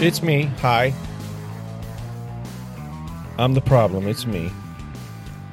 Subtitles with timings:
[0.00, 0.44] It's me.
[0.60, 0.94] Hi.
[3.36, 4.06] I'm the problem.
[4.06, 4.48] It's me.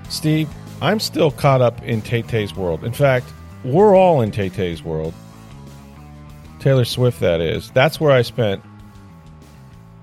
[0.09, 0.47] Steve,
[0.83, 2.83] I'm still caught up in Tay Tay's world.
[2.83, 3.25] In fact,
[3.63, 5.15] we're all in Tay Tay's world.
[6.59, 7.71] Taylor Swift, that is.
[7.71, 8.61] That's where I spent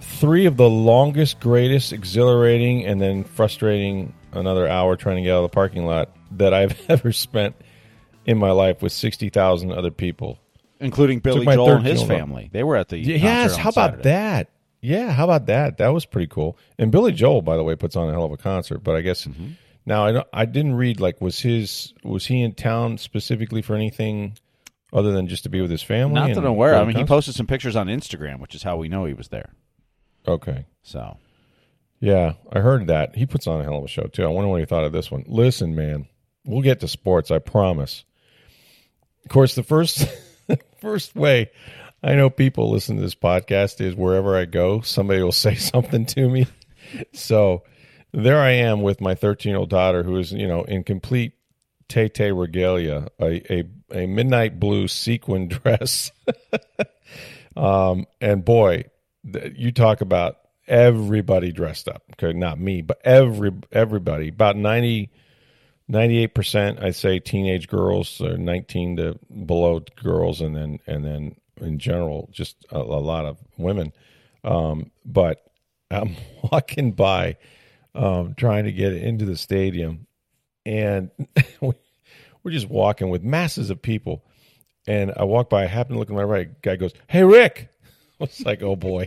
[0.01, 5.45] three of the longest, greatest, exhilarating, and then frustrating another hour trying to get out
[5.45, 7.55] of the parking lot that I've ever spent
[8.27, 10.41] in my life with 60,000 other people.
[10.83, 12.51] Including Billy Joel and his 13 year family.
[12.53, 14.03] They were at the concert Yes, how about Saturday.
[14.05, 14.49] that?
[14.81, 15.79] Yeah, how about that?
[15.79, 16.59] That was pretty cool.
[16.79, 18.79] And Billy Joel, by the way, puts on a hell of a concert.
[18.79, 19.47] But I guess Mm-hmm.
[19.87, 24.37] now I I didn't read like was his was he in town specifically for anything
[24.93, 26.15] other than just to be with his family?
[26.15, 26.75] Not that I'm aware.
[26.75, 29.29] I mean, he posted some pictures on Instagram, which is how we know he was
[29.29, 29.51] there.
[30.29, 31.17] Okay, So
[32.01, 34.25] yeah, I heard that he puts on a hell of a show too.
[34.25, 35.25] I wonder what he thought of this one.
[35.29, 36.07] Listen, man,
[36.45, 37.31] we'll get to sports.
[37.31, 38.05] I promise.
[39.25, 40.07] Of course, the first
[40.81, 41.51] first way
[42.03, 46.07] I know people listen to this podcast is wherever I go, somebody will say something
[46.07, 46.47] to me.
[47.13, 47.63] So
[48.13, 51.35] there I am with my 13 year old daughter, who is you know in complete
[51.89, 56.11] Tay Tay regalia, a, a a midnight blue sequin dress,
[57.57, 58.85] um, and boy,
[59.55, 60.37] you talk about
[60.67, 62.03] everybody dressed up.
[62.13, 64.29] Okay, not me, but every everybody.
[64.29, 65.11] About 90
[65.89, 71.37] 98 percent, I'd say, teenage girls, or nineteen to below girls, and then and then
[71.61, 73.93] in general, just a, a lot of women.
[74.45, 75.45] Um, but
[75.91, 76.17] I'm
[76.51, 77.37] walking by,
[77.95, 80.07] um, trying to get into the stadium,
[80.65, 81.11] and
[81.61, 81.75] we-
[82.43, 84.25] we're just walking with masses of people.
[84.89, 86.61] And I walk by, I happen to look at my right.
[86.63, 87.69] Guy goes, "Hey, Rick."
[88.21, 89.07] I was like, "Oh boy,"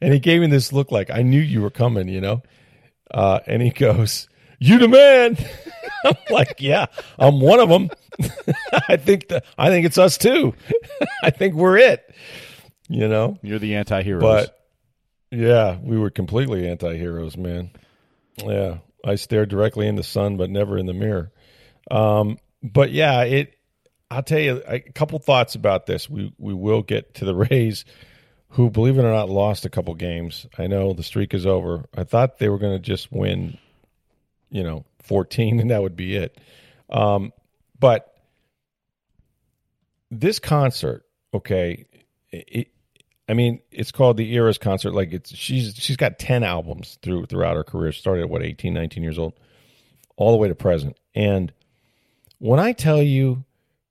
[0.00, 2.42] and he gave me this look like I knew you were coming, you know.
[3.12, 4.28] Uh, and he goes,
[4.64, 5.36] "You the man."
[6.04, 6.86] I'm like, "Yeah,
[7.18, 7.90] I'm one of them."
[8.88, 10.54] I think that I think it's us too.
[11.22, 12.14] I think we're it.
[12.88, 14.20] You know, you're the anti-hero.
[14.20, 14.58] but
[15.30, 17.70] yeah, we were completely anti-heroes, man.
[18.36, 21.32] Yeah, I stared directly in the sun, but never in the mirror.
[21.90, 23.54] Um, but yeah, it.
[24.10, 26.08] I'll tell you a couple thoughts about this.
[26.08, 27.84] We we will get to the Rays,
[28.50, 30.46] who, believe it or not, lost a couple games.
[30.58, 31.84] I know the streak is over.
[31.96, 33.58] I thought they were going to just win,
[34.50, 36.38] you know, fourteen, and that would be it.
[36.90, 37.32] Um,
[37.78, 38.14] but
[40.10, 41.86] this concert, okay,
[42.30, 42.68] it,
[43.28, 44.92] I mean, it's called the Eras concert.
[44.92, 47.92] Like it's she's she's got ten albums through throughout her career.
[47.92, 49.34] Started at what 18, 19 years old,
[50.16, 50.98] all the way to present.
[51.14, 51.52] And
[52.38, 53.44] when I tell you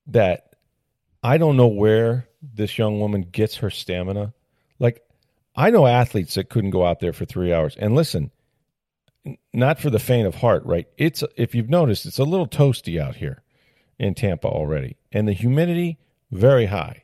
[0.07, 0.55] that
[1.23, 4.33] I don't know where this young woman gets her stamina,
[4.79, 5.01] like
[5.55, 7.75] I know athletes that couldn't go out there for three hours.
[7.77, 8.31] And listen,
[9.53, 10.87] not for the faint of heart, right?
[10.97, 13.41] It's if you've noticed, it's a little toasty out here
[13.97, 15.97] in Tampa already, and the humidity
[16.31, 17.03] very high.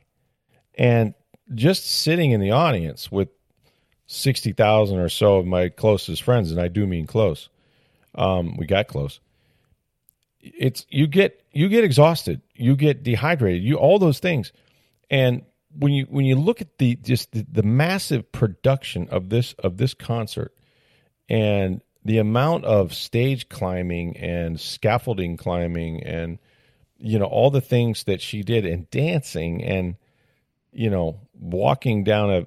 [0.76, 1.14] And
[1.54, 3.28] just sitting in the audience with
[4.06, 7.48] 60,000 or so of my closest friends, and I do mean close,
[8.14, 9.20] um, we got close.
[10.40, 14.52] It's you get you get exhausted, you get dehydrated, you all those things,
[15.10, 15.42] and
[15.78, 19.76] when you when you look at the just the, the massive production of this of
[19.76, 20.54] this concert
[21.28, 26.38] and the amount of stage climbing and scaffolding climbing and
[26.98, 29.96] you know all the things that she did and dancing and
[30.72, 32.46] you know walking down a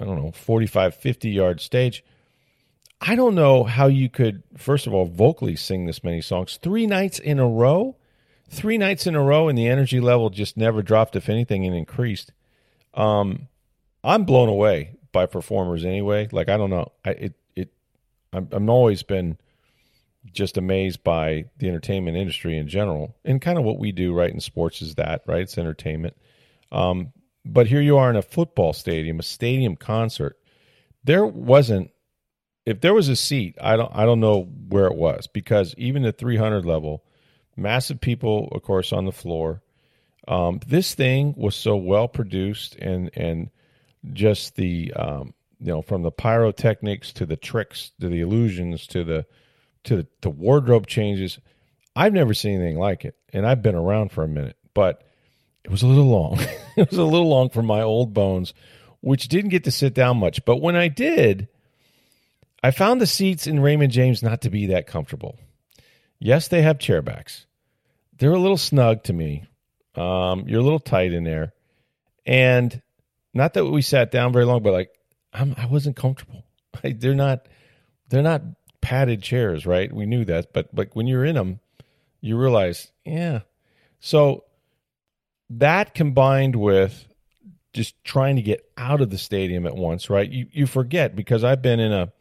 [0.00, 2.04] i don't know 45 50 yard stage.
[2.98, 6.58] I don't know how you could first of all vocally sing this many songs.
[6.62, 7.96] Three nights in a row
[8.48, 11.74] three nights in a row and the energy level just never dropped if anything and
[11.74, 12.32] increased.
[12.94, 13.48] Um
[14.04, 16.28] i'm blown away by performers anyway.
[16.30, 16.92] Like i don't know.
[17.04, 17.34] I it
[18.32, 19.38] i'm, I'm always been
[20.32, 24.32] just amazed by the entertainment industry in general and kind of what we do right
[24.32, 25.42] in sports is that right?
[25.42, 26.16] It's entertainment.
[26.72, 27.12] Um,
[27.44, 30.36] but here you are in a football stadium a stadium concert.
[31.04, 31.90] There wasn't
[32.64, 36.02] if there was a seat i don't i don't know where it was because even
[36.02, 37.04] the 300 level
[37.56, 39.62] massive people of course on the floor.
[40.28, 43.50] Um, this thing was so well produced and and
[44.12, 49.04] just the um, you know from the pyrotechnics to the tricks to the illusions to
[49.04, 49.26] the
[49.84, 51.38] to the, wardrobe changes
[51.94, 55.06] i've never seen anything like it and i've been around for a minute but
[55.66, 56.38] it was a little long.
[56.76, 58.54] it was a little long for my old bones,
[59.00, 60.44] which didn't get to sit down much.
[60.44, 61.48] But when I did,
[62.62, 65.40] I found the seats in Raymond James not to be that comfortable.
[66.20, 67.46] Yes, they have chairbacks.
[68.16, 69.46] They're a little snug to me.
[69.96, 71.52] Um, you're a little tight in there,
[72.24, 72.80] and
[73.34, 74.90] not that we sat down very long, but like
[75.36, 76.44] I'm, I wasn't comfortable.
[76.84, 77.48] Like, they're not,
[78.10, 78.42] they're not
[78.82, 79.90] padded chairs, right?
[79.90, 81.58] We knew that, but like when you're in them,
[82.20, 83.40] you realize, yeah.
[83.98, 84.44] So
[85.48, 87.08] that combined with
[87.72, 90.30] just trying to get out of the stadium at once, right?
[90.30, 92.12] You you forget because I've been in a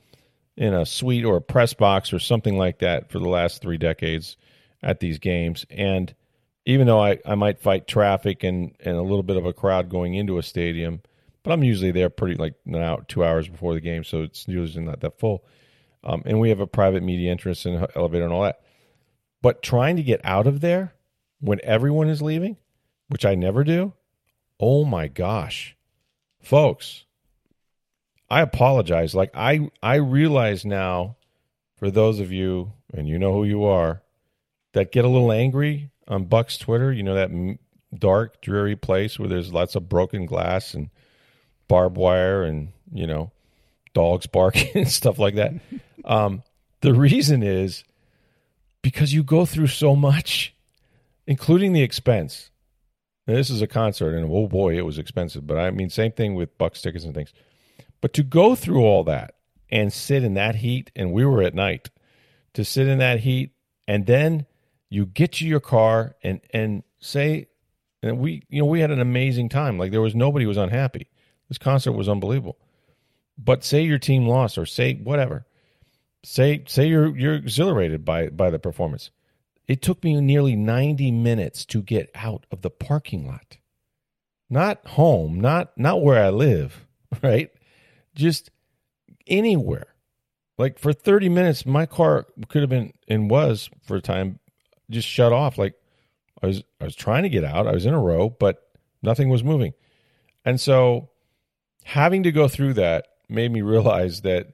[0.58, 3.78] in a suite or a press box or something like that for the last three
[3.78, 4.38] decades
[4.82, 5.66] at these games.
[5.70, 6.14] And
[6.66, 9.90] even though I, I might fight traffic and, and a little bit of a crowd
[9.90, 11.02] going into a stadium,
[11.46, 14.84] but I'm usually there pretty like now two hours before the game, so it's usually
[14.84, 15.46] not that full.
[16.04, 18.62] Um, and we have a private media entrance and elevator and all that.
[19.44, 20.96] But trying to get out of there
[21.40, 22.58] when everyone is leaving,
[23.10, 23.94] which I never do,
[24.60, 25.78] oh my gosh,
[26.42, 27.06] folks,
[28.28, 29.14] I apologize.
[29.14, 31.16] Like I I realize now
[31.78, 34.02] for those of you and you know who you are
[34.74, 37.60] that get a little angry on Bucs Twitter, you know that
[37.94, 40.90] dark dreary place where there's lots of broken glass and
[41.68, 43.32] barbed wire and, you know,
[43.94, 45.54] dogs barking and stuff like that.
[46.04, 46.44] Um,
[46.82, 47.84] the reason is
[48.82, 50.54] because you go through so much,
[51.26, 52.52] including the expense.
[53.26, 55.48] Now, this is a concert, and oh boy, it was expensive.
[55.48, 57.34] But I mean, same thing with Bucs tickets and things.
[58.02, 59.34] But to go through all that
[59.72, 61.90] and sit in that heat, and we were at night,
[62.54, 63.52] to sit in that heat,
[63.88, 64.46] and then
[64.92, 67.48] you get to your car and and say,
[68.04, 69.80] and we, you know, we had an amazing time.
[69.80, 71.10] Like there was nobody was unhappy.
[71.50, 72.58] This concert was unbelievable.
[73.38, 75.46] But say your team lost, or say whatever,
[76.24, 79.12] say say you're you're exhilarated by by the performance.
[79.68, 83.58] It took me nearly 90 minutes to get out of the parking lot.
[84.50, 86.86] Not home, not not where I live,
[87.24, 87.50] right?
[88.16, 88.52] Just
[89.28, 89.88] anywhere.
[90.58, 94.40] Like for 30 minutes my car could have been and was for a time
[94.90, 95.74] just shut off like
[96.42, 97.68] I was I was trying to get out.
[97.68, 98.62] I was in a row, but
[99.02, 99.74] nothing was moving.
[100.46, 101.10] And so
[101.86, 104.48] having to go through that made me realize that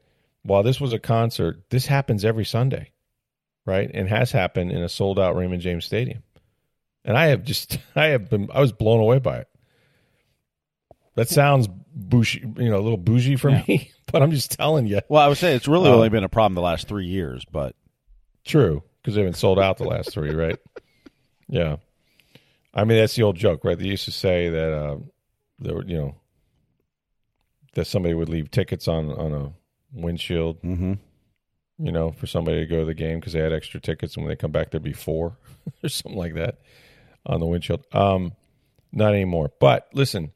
[0.43, 2.91] while this was a concert, this happens every Sunday
[3.63, 3.91] right?
[3.93, 6.23] And has happened in a sold out Raymond James Stadium.
[7.05, 9.47] And I have just, I have been, I was blown away by it.
[11.13, 13.63] That sounds bougie, you know, a little bougie for Yeah.
[13.67, 15.01] me, but I'm just telling you.
[15.09, 17.45] Well, I would say it's really Um, only been a problem the last three years,
[17.51, 17.75] but
[18.45, 20.57] True, because they've been sold out the last three, right?
[21.47, 21.75] Yeah.
[22.73, 23.77] I mean, that's the old joke, right?
[23.77, 24.97] They used to say that uh,
[25.59, 26.15] there were, you know,
[27.73, 29.51] that somebody would leave tickets on on a
[29.93, 30.93] windshield mm-hmm.
[31.79, 34.23] you know, for somebody to go to the game because they had extra tickets, and
[34.23, 35.37] when they come back, there'd be four
[35.83, 36.59] or something like that
[37.25, 37.85] on the windshield.
[37.93, 38.33] Um,
[38.91, 39.51] not anymore.
[39.59, 40.31] But listen,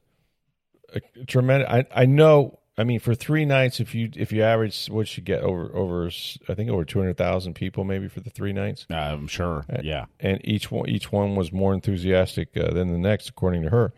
[0.94, 1.68] a, tremendous.
[1.68, 2.60] I I know.
[2.78, 6.06] I mean, for three nights, if you if you average, what you get over over,
[6.48, 9.64] I think over two hundred thousand people maybe for the three nights, I'm sure.
[9.82, 10.06] Yeah.
[10.20, 13.94] and each one each one was more enthusiastic uh, than the next, according to her.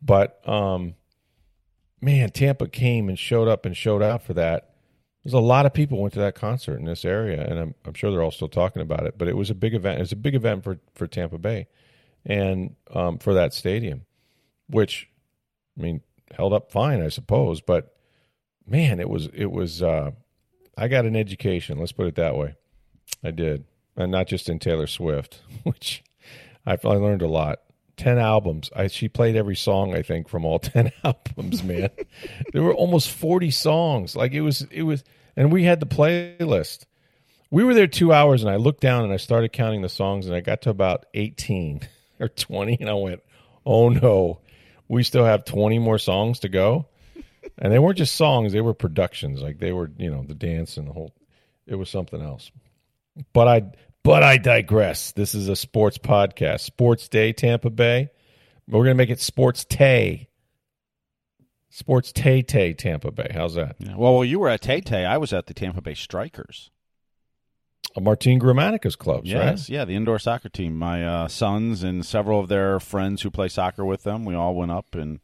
[0.00, 0.94] But um,
[2.02, 4.70] man, Tampa came and showed up and showed out for that.
[5.24, 7.94] There's a lot of people went to that concert in this area, and I'm I'm
[7.94, 9.16] sure they're all still talking about it.
[9.16, 9.98] But it was a big event.
[9.98, 11.68] It was a big event for for Tampa Bay,
[12.26, 14.02] and um, for that stadium,
[14.68, 15.08] which
[15.78, 16.00] I mean
[16.36, 17.60] held up fine, I suppose.
[17.60, 17.94] But
[18.66, 19.80] man, it was it was.
[19.80, 20.10] Uh,
[20.76, 21.78] I got an education.
[21.78, 22.56] Let's put it that way.
[23.22, 23.64] I did,
[23.96, 26.02] and not just in Taylor Swift, which
[26.66, 27.60] I, I learned a lot.
[28.02, 28.68] Ten albums.
[28.74, 31.62] I she played every song I think from all ten albums.
[31.62, 31.88] Man,
[32.52, 34.16] there were almost forty songs.
[34.16, 35.04] Like it was, it was,
[35.36, 36.86] and we had the playlist.
[37.52, 40.26] We were there two hours, and I looked down and I started counting the songs,
[40.26, 41.80] and I got to about eighteen
[42.20, 43.22] or twenty, and I went,
[43.64, 44.40] "Oh no,
[44.88, 46.86] we still have twenty more songs to go."
[47.56, 49.42] And they weren't just songs; they were productions.
[49.42, 51.14] Like they were, you know, the dance and the whole.
[51.68, 52.50] It was something else.
[53.32, 53.62] But I
[54.04, 55.12] but I digress.
[55.12, 56.60] This is a sports podcast.
[56.60, 58.10] Sports Day Tampa Bay.
[58.68, 60.28] We're going to make it Sports Tay.
[61.70, 63.30] Sports Tay Tay Tampa Bay.
[63.32, 63.76] How's that?
[63.78, 63.96] Yeah.
[63.96, 66.70] Well, while you were at Tay Tay, I was at the Tampa Bay Strikers.
[68.00, 70.78] Martin Gramatica's clubs, Yes, yeah, the indoor soccer team.
[70.78, 74.54] My uh, sons and several of their friends who play soccer with them, we all
[74.54, 75.20] went up and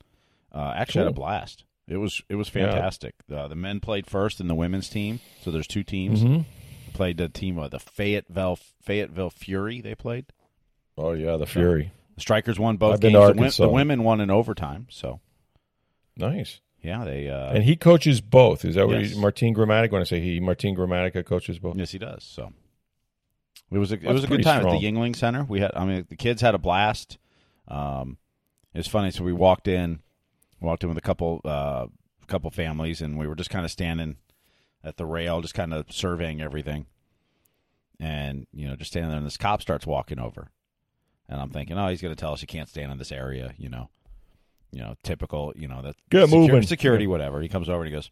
[0.53, 1.65] uh, actually had a blast.
[1.87, 2.71] It was it was Yeah.
[2.71, 3.15] fantastic.
[3.33, 6.23] Uh, the men played first in the women's team, so there's two teams.
[6.23, 6.45] right?
[6.99, 9.81] Played the team of the Fayetteville Fayetteville Fury.
[9.81, 10.27] They played.
[10.97, 11.93] Oh yeah, the Fury.
[12.17, 13.57] The Strikers won both I've games.
[13.57, 14.89] The the women won in overtime.
[14.91, 15.21] So
[16.17, 16.59] Nice.
[16.83, 18.65] yeah, they uh, and he coaches both.
[18.65, 19.13] Is that what yes.
[19.13, 19.93] he, Martin Grammatic?
[19.93, 21.77] When I say he, Martin Gramatica coaches both.
[21.77, 22.25] Yes, he does.
[22.25, 22.53] So
[23.71, 24.75] it was a it was a good time strong.
[24.75, 25.45] at the Yuengling Center.
[25.45, 27.17] We had I mean the kids had a blast.
[27.69, 28.19] Um,
[28.75, 29.13] it's funny.
[29.13, 30.01] So we walked in,
[30.61, 31.87] walked in with a couple uh,
[32.27, 34.17] couple families, and we were just kind of standing
[34.85, 36.87] at the rail, just kind of surveying everything,
[38.01, 39.19] and you know, just standing there.
[39.19, 40.51] And this cop starts walking over,
[41.29, 43.55] and I'm thinking, oh, he's going to tell us you can't stand in this area,
[43.59, 43.89] you know,
[44.71, 46.63] you know, typical, you know, that Get secu- moving.
[46.63, 47.41] security, whatever.
[47.41, 48.09] He comes over and he goes,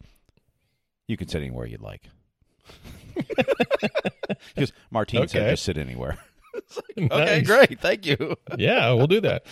[1.07, 2.03] "You can sit anywhere you'd like."
[4.55, 6.17] goes, Martine said just sit anywhere.
[6.97, 7.45] Okay, Nice.
[7.45, 8.35] great, thank you.
[8.57, 9.45] Yeah, we'll do that.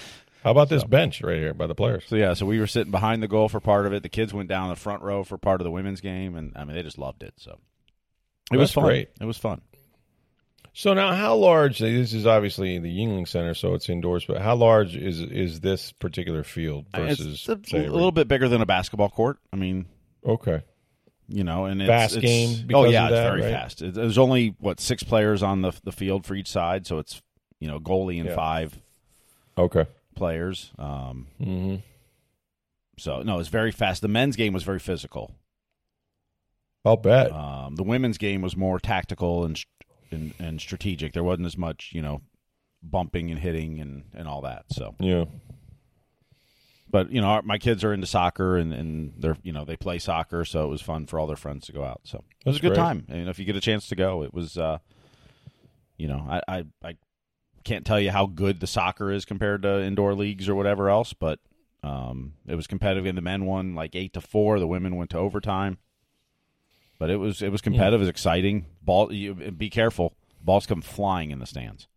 [0.45, 2.03] How about this bench right here by the players?
[2.05, 4.03] So yeah, so we were sitting behind the goal for part of it.
[4.03, 6.65] The kids went down the front row for part of the women's game, and I
[6.65, 7.33] mean they just loved it.
[7.37, 7.57] So
[8.53, 8.83] it was fun.
[8.83, 9.09] great.
[9.19, 9.61] It was fun.
[10.73, 11.79] So now, how large?
[11.79, 14.23] This is obviously the Yuengling Center, so it's indoors.
[14.23, 18.27] But how large is is this particular field uh, versus it's a, a little bit
[18.27, 19.39] bigger than a basketball court.
[19.51, 19.87] I mean,
[20.23, 20.61] Okay,
[21.27, 23.51] you know, and it's, Fast it's- game Oh yeah, it's very right?
[23.51, 23.81] fast.
[23.81, 27.19] It, there's only what six players on the the field for each side, so it's
[27.59, 28.35] you know goalie and Yeah.
[28.35, 28.77] five
[29.57, 29.87] okay.
[30.15, 30.71] Players.
[30.79, 31.75] Um, hmm
[32.97, 34.01] so no, it's very fast.
[34.01, 35.35] The men's game was very physical.
[36.85, 37.31] I'll bet.
[37.31, 39.61] Um, the women's game was more tactical and,
[40.11, 41.13] and and strategic.
[41.13, 42.21] There wasn't as much, you know,
[42.81, 44.65] bumping and hitting and, and all that.
[44.71, 45.25] So, yeah.
[46.89, 49.75] but you know, our, my kids are into soccer and, and they're you know they
[49.75, 52.01] play soccer, so it was fun for all their friends to go out.
[52.03, 52.83] So it was That's a good great.
[52.83, 53.05] time.
[53.09, 54.77] And if you get a chance to go, it was, uh,
[55.97, 56.97] you know, I, I I
[57.65, 61.11] can't tell you how good the soccer is compared to indoor leagues or whatever else,
[61.13, 61.39] but
[61.83, 63.05] um, it was competitive.
[63.05, 64.59] And the men won like eight to four.
[64.59, 65.77] The women went to overtime.
[66.97, 68.67] But it was it was competitive, it was exciting.
[68.81, 70.15] Ball, you, be careful.
[70.41, 71.87] Balls come flying in the stands.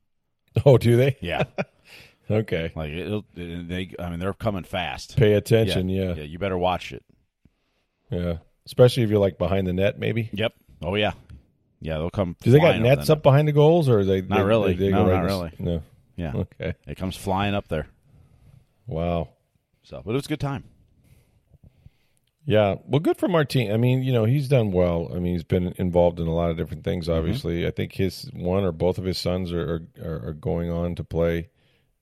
[0.66, 1.16] Oh, do they?
[1.20, 1.44] Yeah,
[2.30, 2.72] Okay.
[2.75, 3.94] like it'll, they.
[3.98, 5.16] I mean, they're coming fast.
[5.16, 5.88] Pay attention.
[5.88, 6.14] yeah.
[6.14, 6.25] Yeah.
[6.25, 7.04] you better watch it.
[8.10, 8.38] Yeah.
[8.66, 10.30] Especially if you're like behind the net, maybe.
[10.32, 10.52] Yep.
[10.82, 11.12] Oh yeah,
[11.80, 11.94] yeah.
[11.99, 12.37] They'll come.
[12.40, 14.20] Do they got nets up behind the goals, or they?
[14.23, 14.75] Not they- really.
[14.75, 15.52] They, they No, go not right really.
[15.58, 15.82] in- No.
[16.16, 16.75] Yeah, Okay.
[16.87, 17.87] it comes flying up there.
[18.88, 19.28] Wow.
[19.85, 20.64] So, but it was a good time.
[22.44, 23.70] Yeah, well, good for Martin.
[23.73, 25.11] I mean, you know, he's done well.
[25.14, 27.06] I mean, he's been involved in a lot of different things.
[27.06, 27.18] Mm-hmm.
[27.18, 30.94] Obviously, I think his one or both of his sons are are, are going on
[30.94, 31.50] to play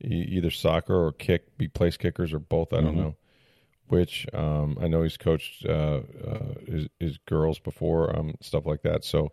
[0.01, 2.73] either soccer or kick, be place kickers or both.
[2.73, 3.01] I don't Mm-hmm.
[3.01, 3.17] know
[3.89, 4.27] which.
[4.33, 9.05] Um, I know he's coached uh, uh, his, his girls before, um, stuff like that.
[9.05, 9.33] So,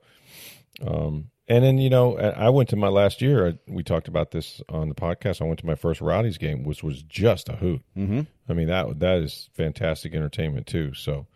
[0.86, 3.58] um, and then you know, I went to my last year.
[3.68, 5.42] We talked about this on the podcast.
[5.42, 7.82] I went to my first Rowdies game, which was just a hoot.
[7.98, 8.22] Mm-hmm.
[8.50, 10.94] I mean that that is fantastic entertainment too.
[10.94, 11.28] So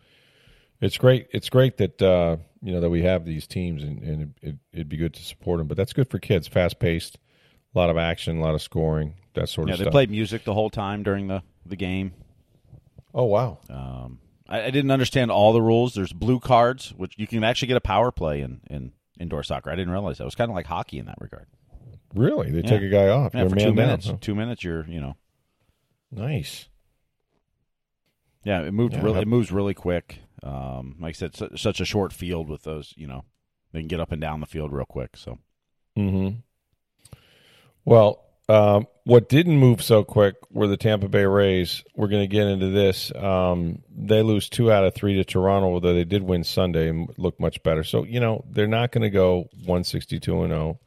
[0.80, 1.26] it's great.
[1.32, 4.56] It's great that uh, you know that we have these teams, and, and it, it,
[4.72, 5.66] it'd be good to support them.
[5.68, 6.48] But that's good for kids.
[6.48, 7.18] Fast paced,
[7.74, 9.92] a lot of action, a lot of scoring, that sort Yeah, of Yeah, they stuff.
[9.92, 12.12] played music the whole time during the the game.
[13.14, 13.58] Oh wow!
[13.70, 15.94] Um, I, I didn't understand all the rules.
[15.94, 19.70] There's blue cards, which you can actually get a power play in, in indoor soccer.
[19.70, 20.24] I didn't realize that.
[20.24, 21.46] It was kind of like hockey in that regard.
[22.14, 22.50] Really?
[22.50, 22.68] They Yeah.
[22.70, 23.34] take a guy off?
[23.34, 24.06] Yeah, for two down, minutes.
[24.06, 24.16] huh?
[24.20, 25.16] Two minutes, you're you know.
[26.10, 26.68] Nice.
[28.44, 29.02] Yeah, it moved Yeah.
[29.02, 29.20] really.
[29.20, 30.20] It moves really quick.
[30.42, 32.94] Um, like I said, su- such a short field with those.
[32.96, 33.24] You know,
[33.72, 35.16] they can get up and down the field real quick.
[35.16, 35.38] So
[35.96, 36.28] Hmm.
[37.84, 41.84] Well, um, what didn't move so quick were the Tampa Bay Rays.
[41.94, 43.14] We're going to get into this.
[43.14, 47.12] Um, they lose two out of three to Toronto, although they did win Sunday and
[47.18, 47.84] look much better.
[47.84, 50.80] So you know they're not going to go one sixty two and zero.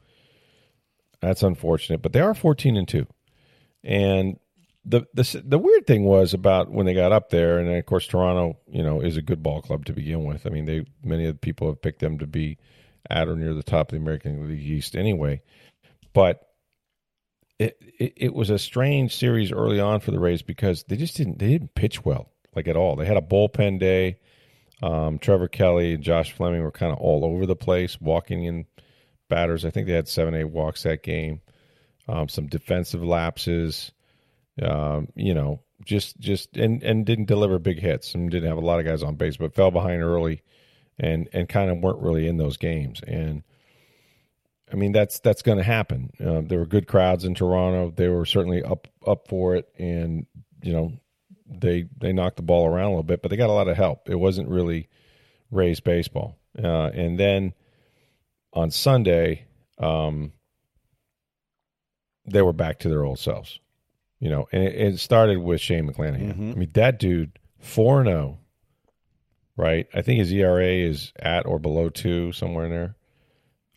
[1.20, 3.06] That's unfortunate, but they are fourteen and two.
[3.84, 4.38] And
[4.84, 8.06] the the the weird thing was about when they got up there, and of course
[8.06, 10.46] Toronto, you know, is a good ball club to begin with.
[10.46, 12.58] I mean, they many of the people have picked them to be
[13.08, 15.42] at or near the top of the American League East anyway.
[16.12, 16.51] But
[17.58, 21.16] it, it it was a strange series early on for the Rays because they just
[21.16, 22.96] didn't they didn't pitch well like at all.
[22.96, 24.18] They had a bullpen day.
[24.82, 28.66] Um, Trevor Kelley and Josh Fleming were kind of all over the place, walking in
[29.28, 29.64] batters.
[29.64, 31.40] I think they had seven eight walks that game.
[32.08, 33.92] Um, some defensive lapses.
[34.60, 38.66] Um, you know, just just and and didn't deliver big hits and didn't have a
[38.66, 40.42] lot of guys on base, but fell behind early,
[40.98, 43.42] and and kind of weren't really in those games and.
[44.72, 46.10] I mean that's that's going to happen.
[46.18, 47.92] Uh, there were good crowds in Toronto.
[47.94, 50.26] They were certainly up up for it, and
[50.62, 50.92] you know
[51.46, 53.76] they they knocked the ball around a little bit, but they got a lot of
[53.76, 54.08] help.
[54.08, 54.88] It wasn't really
[55.50, 56.38] Rays baseball.
[56.58, 57.52] Uh, and then
[58.54, 59.46] on Sunday,
[59.78, 60.32] um,
[62.26, 63.58] they were back to their old selves.
[64.20, 66.34] You know, and it, it started with Shane McClanahan.
[66.34, 66.52] Mhm.
[66.52, 68.38] I mean that dude four zero.
[69.54, 72.96] Right, I think his ERA is at or below two, somewhere in there.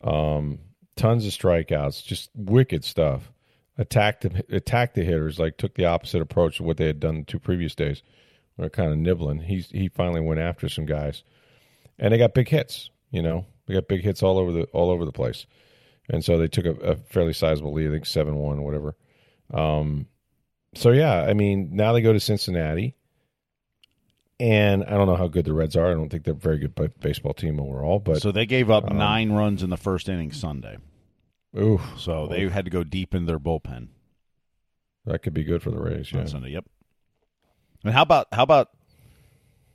[0.01, 0.59] Um,
[0.95, 3.31] tons of strikeouts, just wicked stuff.
[3.77, 7.19] Attacked the, attacked the hitters, like took the opposite approach to what they had done
[7.19, 8.03] the two previous days.
[8.57, 9.41] They're kind of nibbling.
[9.41, 11.23] He he finally went after some guys,
[11.99, 12.89] and they got big hits.
[13.11, 15.45] You know, they got big hits all over the all over the place,
[16.09, 17.89] and so they took a, a fairly sizable lead.
[17.89, 18.95] I think seven one, whatever.
[19.53, 20.07] Um,
[20.73, 22.95] so yeah, I mean, now they go to Cincinnati,
[24.39, 25.87] and I don't know how good the Reds are.
[25.89, 27.99] I don't think they're a very good baseball team overall.
[27.99, 30.77] But so they gave up um, nine runs in the first inning Sunday.
[31.57, 33.87] ooh, So they had to go deep in their bullpen
[35.05, 36.11] that could be good for the Rays.
[36.11, 36.21] Yeah.
[36.21, 36.49] on Sunday.
[36.49, 36.65] Yep.
[37.83, 38.69] And how about how about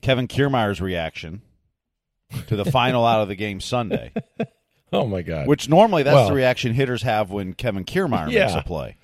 [0.02, 1.42] Kevin Kiermaier's reaction
[2.48, 4.12] to the final out of the game Sunday?
[4.92, 5.46] Oh my God.
[5.46, 8.96] Which normally that's Well- the reaction hitters have when Kevin Kiermaier makes a play.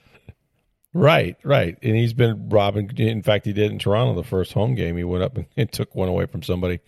[0.97, 1.79] Right, right.
[1.83, 2.91] And he's been robbing.
[2.97, 4.97] In fact, he did in Toronto the first home game.
[4.97, 6.81] He went up and, and took one away from somebody.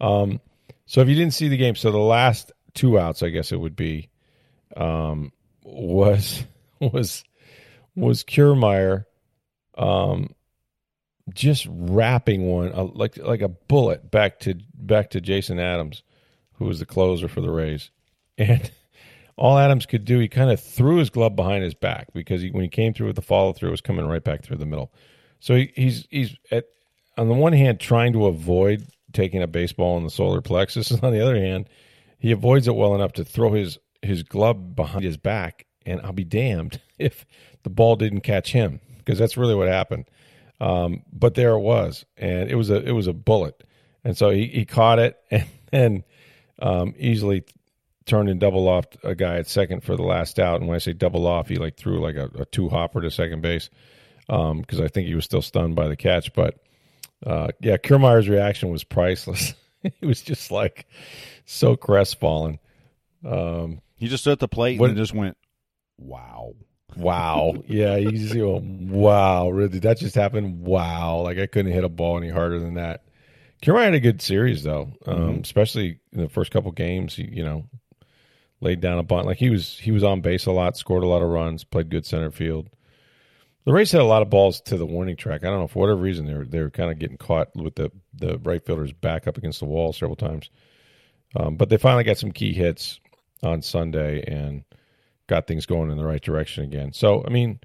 [0.00, 0.40] Um,
[0.86, 3.60] so if you didn't see the game, so the last two outs, I guess it
[3.60, 4.08] would be,
[4.76, 6.44] um, was
[6.80, 7.24] was
[7.94, 9.04] was Kiermaier,
[9.76, 10.34] um,
[11.32, 16.02] just wrapping one uh, like like a bullet back to back to Jason Adams,
[16.54, 17.90] who was the closer for the Rays,
[18.36, 18.70] and
[19.36, 22.50] all Adams could do, he kind of threw his glove behind his back because he,
[22.50, 24.66] when he came through with the follow through, it was coming right back through the
[24.66, 24.92] middle.
[25.40, 26.66] So he, he's he's at
[27.16, 31.02] on the one hand trying to avoid taking a baseball in the solar plexus, and
[31.02, 31.68] on the other hand,
[32.18, 35.66] he avoids it well enough to throw his his glove behind his back.
[35.84, 37.26] And I'll be damned if
[37.62, 40.04] the ball didn't catch him because that's really what happened.
[40.60, 43.64] Um, but there it was, and it was a it was a bullet,
[44.04, 46.04] and so he, he caught it and then
[46.60, 47.44] um, easily
[48.06, 50.60] turned and double off a guy at second for the last out.
[50.60, 53.10] And when I say double off, he like threw like a, a two hopper to
[53.10, 53.70] second base
[54.26, 56.32] because I think he was still stunned by the catch.
[56.32, 56.58] But
[57.26, 59.54] uh, yeah, Kiermaier's reaction was priceless.
[60.00, 60.86] he was just like
[61.44, 62.58] so crestfallen.
[63.24, 65.36] Um, He just stood at the plate What- and just went,
[65.98, 66.54] "Wow."
[66.94, 70.60] wow, yeah, you know, wow, really, that just happened?
[70.60, 73.04] Wow, like I couldn't hit a ball any harder than that.
[73.62, 77.14] Kiermaier had a good series though, um, especially in the first couple games.
[77.16, 77.64] He, you know,
[78.62, 79.26] laid down a bunt.
[79.26, 81.90] Like he was he was on base a lot, scored a lot of runs, played
[81.90, 82.70] good center field.
[83.64, 85.44] The Rays had a lot of balls to the warning track.
[85.44, 87.74] I don't know for whatever reason they were they were kind of getting caught with
[87.74, 90.50] the the right fielder's back up against the wall several times.
[91.36, 93.00] Um, but they finally got some key hits
[93.42, 94.64] on Sunday and
[95.26, 96.92] got things going in the right direction again.
[96.92, 97.60] So I mean,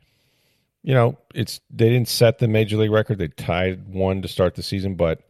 [0.83, 3.19] you know, it's they didn't set the major league record.
[3.19, 5.21] They tied one to start the season, but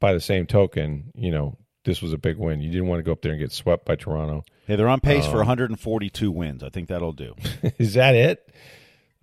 [0.00, 2.60] by the same token, you know, this was a big win.
[2.60, 4.44] You didn't want to go up there and get swept by Toronto.
[4.66, 6.62] Hey, they're on pace Um, for 142 wins.
[6.62, 7.34] I think that'll do.
[7.78, 8.52] Is that it?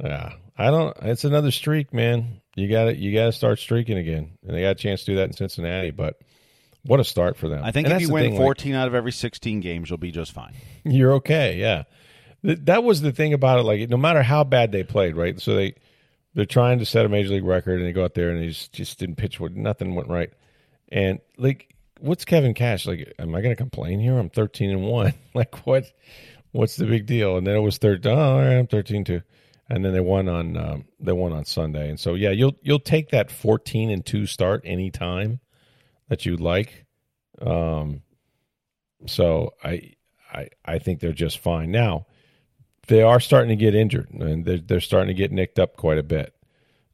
[0.03, 0.95] Yeah, I don't.
[1.03, 2.41] It's another streak, man.
[2.55, 5.11] You got to You got to start streaking again, and they got a chance to
[5.11, 5.91] do that in Cincinnati.
[5.91, 6.19] But
[6.83, 7.63] what a start for them!
[7.63, 9.97] I think And if you win thing, like, 14 out of every 16 games, you'll
[9.97, 10.53] be just fine.
[10.83, 11.57] you're okay.
[11.57, 11.83] Yeah,
[12.43, 13.63] Th- that was the thing about it.
[13.63, 15.39] Like, no matter how bad they played, right?
[15.39, 15.75] So they
[16.33, 18.47] they're trying to set a major league record, and they go out there and they
[18.49, 19.39] just, just didn't pitch.
[19.39, 20.31] What nothing went right.
[20.91, 21.73] And like,
[22.05, 23.13] what's Kevin Cash like?
[23.19, 24.17] Am I going to complain here?
[24.17, 25.13] I'm 13 and one.
[25.33, 25.85] like, what?
[26.51, 27.37] What's the big deal?
[27.37, 28.05] And then it was third.
[28.07, 29.21] Oh, all right, I'm 13 two.
[29.67, 31.89] And then they won on um, they won on Sunday.
[31.89, 35.39] And so yeah, you'll you'll take that 14 and two start anytime
[36.07, 36.85] that you like.
[37.41, 38.03] Um,
[39.07, 39.95] so I
[40.31, 42.05] I I think they're just fine now.
[42.87, 45.97] They are starting to get injured, and they're they're starting to get nicked up quite
[45.97, 46.33] a bit.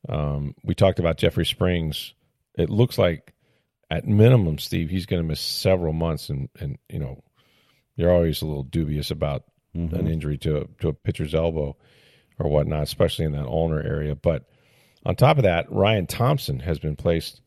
[0.08, 2.13] Um, we talked about Jeffrey Springs.
[2.58, 3.34] It looks like
[3.91, 7.21] at minimum, Steve, he's going to miss several months, and and you know,
[7.95, 11.75] you're always a little dubious about an injury to a, to a pitcher's elbow
[12.39, 14.15] or whatnot, especially in that ulnar area.
[14.15, 14.45] But
[15.06, 17.41] on top of that, Ryan Thompson has been placed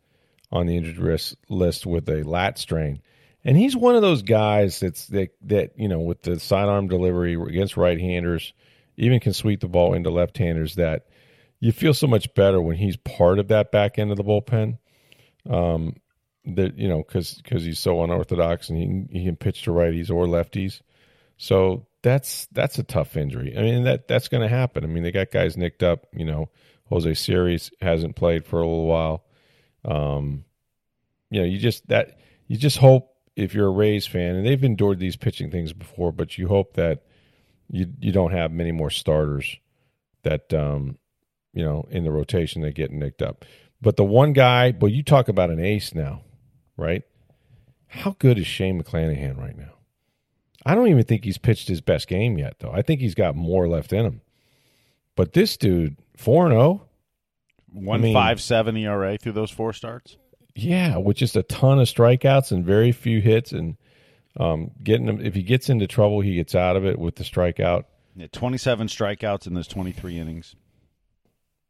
[0.52, 3.00] on the injured list with a lat strain.
[3.42, 7.34] And he's one of those guys that's that that you know with the sidearm delivery
[7.34, 8.52] against right-handers,
[8.96, 10.76] even can sweep the ball into left-handers.
[10.76, 11.06] That
[11.60, 14.78] you feel so much better when he's part of that back end of the bullpen.
[15.48, 15.96] Um,
[16.46, 18.78] that you know because because he's so unorthodox and
[19.10, 20.80] he he can pitch to righties or lefties.
[21.36, 23.56] So that's that's a tough injury.
[23.56, 24.84] I mean that that's going to happen.
[24.84, 26.06] I mean they got guys nicked up.
[26.12, 26.50] You know
[26.90, 29.24] Jose Siri hasn't played for a little while.
[29.84, 30.44] Um,
[31.30, 34.62] you know you just that you just hope if you're a Rays fan and they've
[34.62, 37.02] endured these pitching things before, but you hope that
[37.70, 39.56] you you don't have many more starters
[40.22, 40.98] that um
[41.52, 43.44] you know in the rotation that get nicked up.
[43.80, 46.22] But the one guy, but you talk about an ace now,
[46.76, 47.02] right?
[47.86, 49.70] How good is Shane McClanahan right now?
[50.66, 52.72] I don't even think he's pitched his best game yet, though.
[52.72, 54.20] I think he's got more left in him.
[55.16, 56.88] But this dude, 4 0,
[57.72, 60.16] One mean- five seven ERA through those four starts.
[60.54, 63.52] yeah, with just a ton of strikeouts and very few hits.
[63.52, 63.76] And
[64.38, 67.24] um, getting him, if he gets into trouble, he gets out of it with the
[67.24, 67.84] strikeout.
[68.16, 70.54] Yeah, 27 strikeouts in those 23 innings.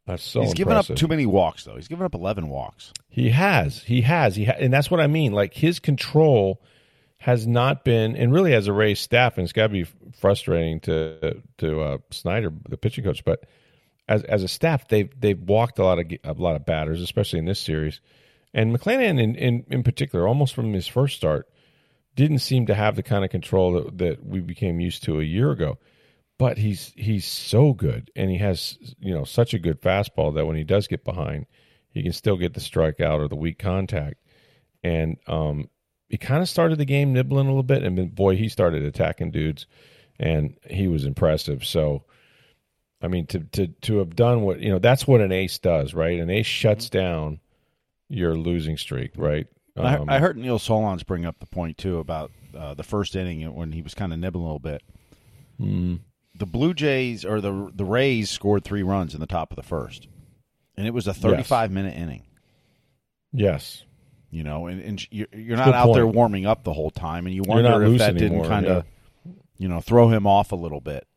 [0.05, 1.75] That's so He's given up too many walks, though.
[1.75, 2.93] He's given up 11 walks.
[3.09, 3.81] He has.
[3.81, 4.35] He has.
[4.35, 5.31] He ha- and that's what I mean.
[5.31, 6.61] Like his control
[7.17, 9.85] has not been, and really as a Rays staff, and it's got to be
[10.19, 13.25] frustrating to to uh, Snyder, the pitching coach.
[13.25, 13.45] But
[14.07, 17.39] as as a staff, they've they've walked a lot of a lot of batters, especially
[17.39, 17.99] in this series.
[18.55, 21.49] And McClanahan, in, in, in particular, almost from his first start,
[22.15, 25.23] didn't seem to have the kind of control that, that we became used to a
[25.23, 25.77] year ago.
[26.37, 30.45] But he's he's so good, and he has you know such a good fastball that
[30.45, 31.45] when he does get behind,
[31.91, 34.17] he can still get the strikeout or the weak contact.
[34.83, 35.69] And um,
[36.09, 38.83] he kind of started the game nibbling a little bit, and then boy, he started
[38.83, 39.65] attacking dudes,
[40.19, 41.65] and he was impressive.
[41.65, 42.03] So,
[43.01, 45.93] I mean, to to to have done what you know, that's what an ace does,
[45.93, 46.19] right?
[46.19, 47.39] An ace shuts down
[48.09, 49.47] your losing streak, right?
[49.77, 53.15] Um, I, I, heard Neil Solondz bring up the point too about uh, the first
[53.15, 54.83] inning when he was kind of nibbling a little bit.
[55.59, 55.99] Mm.
[56.37, 59.63] The Blue Jays or the the Rays scored three runs in the top of the
[59.63, 60.07] first,
[60.75, 61.73] and it was a 35 yes.
[61.73, 62.23] minute inning.
[63.31, 63.83] Yes,
[64.31, 65.95] you know, and, and you're, you're not out point.
[65.95, 68.85] there warming up the whole time, and you wonder if that anymore, didn't kind of,
[69.25, 69.31] yeah.
[69.57, 71.07] you know, throw him off a little bit.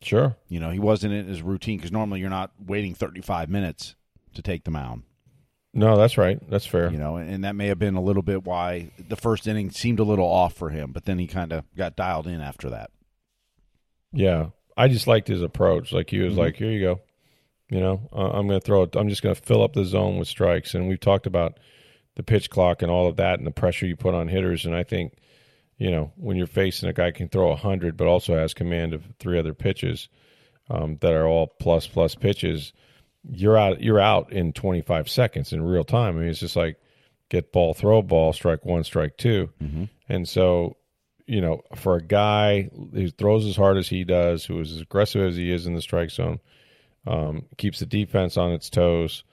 [0.00, 3.94] Sure, you know, he wasn't in his routine because normally you're not waiting 35 minutes
[4.34, 5.02] to take the mound.
[5.74, 6.38] No, that's right.
[6.50, 6.90] That's fair.
[6.90, 10.00] You know, and that may have been a little bit why the first inning seemed
[10.00, 12.90] a little off for him, but then he kind of got dialed in after that.
[14.12, 15.92] Yeah, I just liked his approach.
[15.92, 16.40] Like he was mm-hmm.
[16.40, 17.00] like, "Here you go."
[17.70, 18.96] You know, I'm going to throw it.
[18.96, 20.74] I'm just going to fill up the zone with strikes.
[20.74, 21.58] And we've talked about
[22.14, 24.64] the pitch clock and all of that, and the pressure you put on hitters.
[24.64, 25.18] And I think,
[25.76, 29.04] you know, when you're facing a guy can throw hundred, but also has command of
[29.18, 30.08] three other pitches
[30.70, 32.72] um, that are all plus plus pitches
[33.30, 36.16] you're out you're out in 25 seconds in real time.
[36.16, 36.78] I mean, it's just like
[37.28, 39.84] get ball, throw ball, strike one, strike 2 mm-hmm.
[40.08, 40.76] and so
[41.28, 44.80] you know, for a guy who throws as hard as he does, who is as
[44.80, 46.40] aggressive as he is in the strike zone,
[47.06, 49.24] um, keeps the defense on its toes.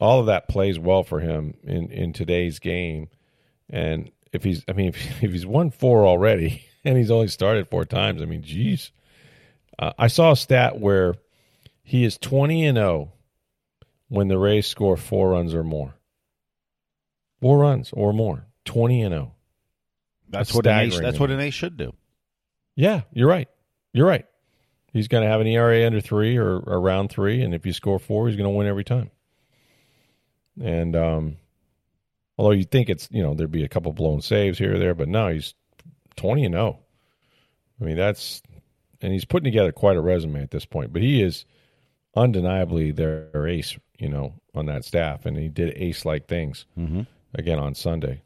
[0.00, 3.08] All of that plays well for him in in today's game.
[3.68, 7.68] And if he's, I mean, if, if he's won four already and he's only started
[7.68, 8.92] four times, I mean, geez.
[9.78, 11.16] Uh, I saw a stat where
[11.82, 13.12] he is 20 and 0
[14.08, 15.94] when the Rays score four runs or more.
[17.40, 18.46] Four runs or more.
[18.64, 19.35] 20 and 0.
[20.28, 21.92] That's, that's what an ace, that's what an ace should do.
[22.74, 23.48] Yeah, you're right.
[23.92, 24.26] You're right.
[24.92, 27.98] He's going to have an ERA under 3 or around 3 and if you score
[27.98, 29.10] 4, he's going to win every time.
[30.60, 31.36] And um
[32.38, 34.94] although you think it's, you know, there'd be a couple blown saves here or there,
[34.94, 35.54] but no, he's
[36.16, 36.78] 20 and 0.
[37.80, 38.42] I mean, that's
[39.00, 41.44] and he's putting together quite a resume at this point, but he is
[42.14, 47.02] undeniably their ace, you know, on that staff, and he did ace like things mm-hmm.
[47.34, 48.22] again on Sunday.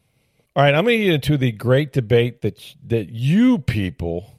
[0.57, 4.35] All right, I'm going to get into the great debate that that you people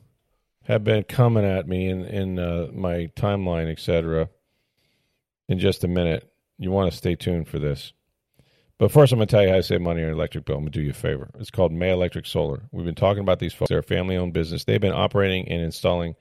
[0.63, 4.27] have been coming at me in in uh, my timeline, etc.
[5.47, 7.93] In just a minute, you want to stay tuned for this.
[8.77, 10.57] But first, I'm going to tell you how to save money on your electric bill.
[10.57, 11.29] I'm going to do you a favor.
[11.39, 12.63] It's called May Electric Solar.
[12.71, 13.69] We've been talking about these folks.
[13.69, 14.65] They're a family owned business.
[14.65, 16.15] They've been operating and installing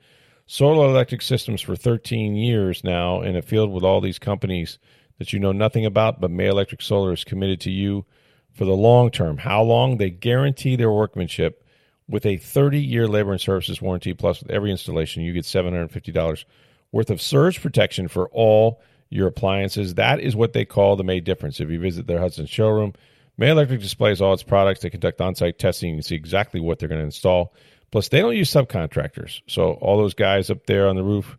[0.45, 4.79] solar electric systems for 13 years now in a field with all these companies
[5.17, 8.05] that you know nothing about, but May Electric Solar is committed to you
[8.53, 9.37] for the long term.
[9.37, 9.97] How long?
[9.97, 11.63] They guarantee their workmanship
[12.07, 14.13] with a 30 year labor and services warranty.
[14.13, 16.45] Plus, with every installation, you get $750
[16.91, 19.95] worth of surge protection for all your appliances.
[19.95, 21.59] That is what they call the May difference.
[21.59, 22.93] If you visit their Hudson showroom,
[23.37, 24.81] May Electric displays all its products.
[24.81, 25.89] They conduct on site testing.
[25.89, 27.53] You can see exactly what they're going to install.
[27.91, 29.41] Plus, they don't use subcontractors.
[29.47, 31.37] So all those guys up there on the roof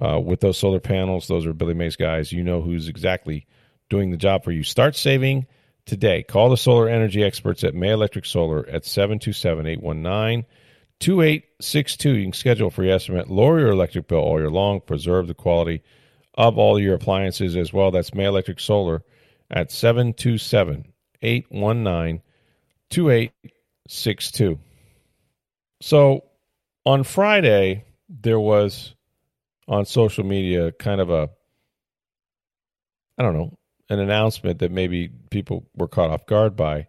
[0.00, 2.32] uh, with those solar panels, those are Billy Mays guys.
[2.32, 3.46] You know who's exactly
[3.88, 4.62] doing the job for you.
[4.62, 5.46] Start saving
[5.88, 6.22] today.
[6.22, 10.44] Call the solar energy experts at May Electric Solar at 727 819
[11.00, 12.10] 2862.
[12.10, 15.34] You can schedule a free estimate, lower your electric bill all year long, preserve the
[15.34, 15.82] quality
[16.34, 17.90] of all your appliances as well.
[17.90, 19.02] That's May Electric Solar
[19.50, 22.22] at 727 819
[22.90, 24.58] 2862.
[25.80, 26.24] So
[26.84, 28.94] on Friday, there was
[29.66, 31.28] on social media kind of a,
[33.18, 36.86] I don't know, an announcement that maybe people were caught off guard by.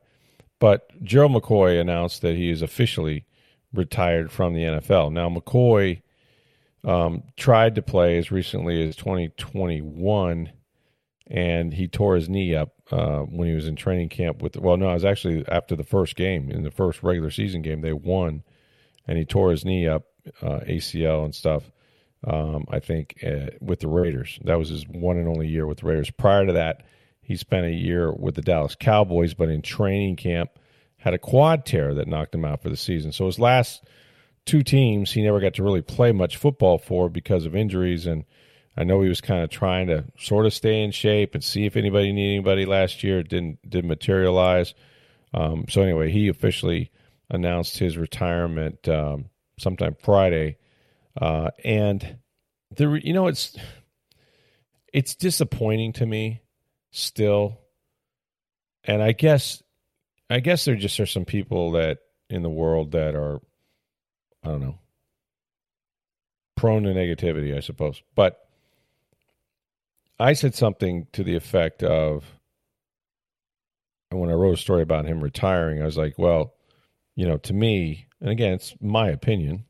[0.59, 3.25] But Gerald McCoy announced that he is officially
[3.73, 5.11] retired from the NFL.
[5.11, 6.01] Now, McCoy
[6.83, 10.51] um, tried to play as recently as 2021,
[11.27, 14.57] and he tore his knee up uh, when he was in training camp with.
[14.57, 17.81] Well, no, it was actually after the first game in the first regular season game.
[17.81, 18.43] They won
[19.09, 20.03] and he tore his knee up,
[20.43, 21.71] uh, ACL and stuff.
[22.25, 25.79] Um, I think uh, with the Raiders, that was his one and only year with
[25.79, 26.11] the Raiders.
[26.11, 26.83] Prior to that,
[27.21, 30.51] he spent a year with the Dallas Cowboys, but in training camp
[30.97, 33.11] had a quad tear that knocked him out for the season.
[33.11, 33.83] So his last
[34.45, 38.05] two teams, he never got to really play much football for because of injuries.
[38.05, 38.25] And
[38.75, 41.65] I know he was kind of trying to sort of stay in shape and see
[41.65, 43.19] if anybody needed anybody last year.
[43.19, 44.73] It didn't didn't materialize.
[45.33, 46.91] Um, so anyway, he officially
[47.29, 49.25] announced his retirement um,
[49.59, 50.57] sometime Friday,
[51.19, 52.17] uh, and
[52.75, 53.55] the you know it's
[54.93, 56.41] it's disappointing to me
[56.91, 57.59] still.
[58.85, 59.61] And I guess
[60.29, 63.39] I guess there just are some people that in the world that are
[64.43, 64.79] I don't know
[66.55, 68.01] prone to negativity, I suppose.
[68.15, 68.39] But
[70.19, 72.25] I said something to the effect of
[74.11, 76.55] and when I wrote a story about him retiring, I was like, well,
[77.15, 79.65] you know, to me, and again, it's my opinion,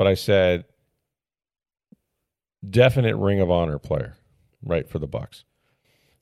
[0.00, 0.64] but I said
[2.68, 4.16] definite ring of honor player,
[4.62, 5.44] right, for the Bucs.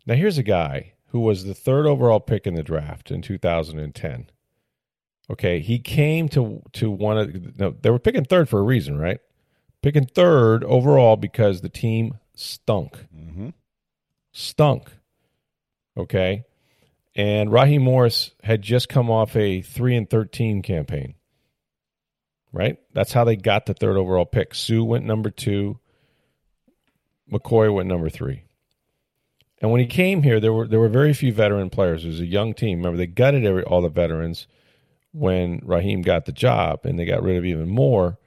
[0.05, 4.31] Now here's a guy who was the third overall pick in the draft in 2010.
[5.31, 8.99] Okay, he came to to one of no, they were picking third for a reason,
[8.99, 9.21] right?
[9.81, 13.51] Picking third overall because the team stunk, Mm-hmm.
[14.33, 14.91] stunk.
[15.97, 16.43] Okay,
[17.15, 21.15] and Raheem Morris had just come off a three and thirteen campaign.
[22.51, 24.55] Right, that's how they got the third overall pick.
[24.55, 25.79] Suh went number two.
[27.31, 28.45] McCoy went number three.
[29.61, 32.05] And when he came here, there were there were very few veteran players.
[32.05, 32.79] It was a young team.
[32.79, 34.47] Remember, they gutted every, all the veterans
[35.13, 38.19] when Raheem got the job, and they got rid of even more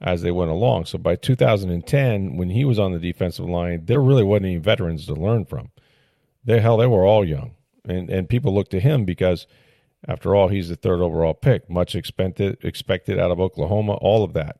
[0.00, 0.84] as they went along.
[0.84, 5.06] So by 2010, when he was on the defensive line, there really wasn't any veterans
[5.06, 5.70] to learn from.
[6.44, 7.54] They hell, they were all young,
[7.86, 9.46] and and people looked to him because,
[10.06, 14.34] after all, he's the third overall pick, much expected expected out of Oklahoma, all of
[14.34, 14.58] that.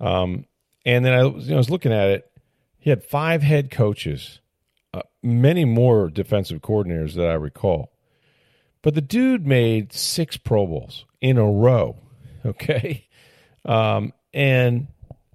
[0.00, 0.46] Um,
[0.86, 2.30] and then I, was- you know, I was looking at it.
[2.78, 4.40] He had five head coaches
[4.94, 7.92] uh, many more defensive coordinators that I recall.
[8.82, 11.96] But the dude made six Pro Bowls in a row.
[12.46, 13.06] Okay.
[13.66, 14.86] Um, and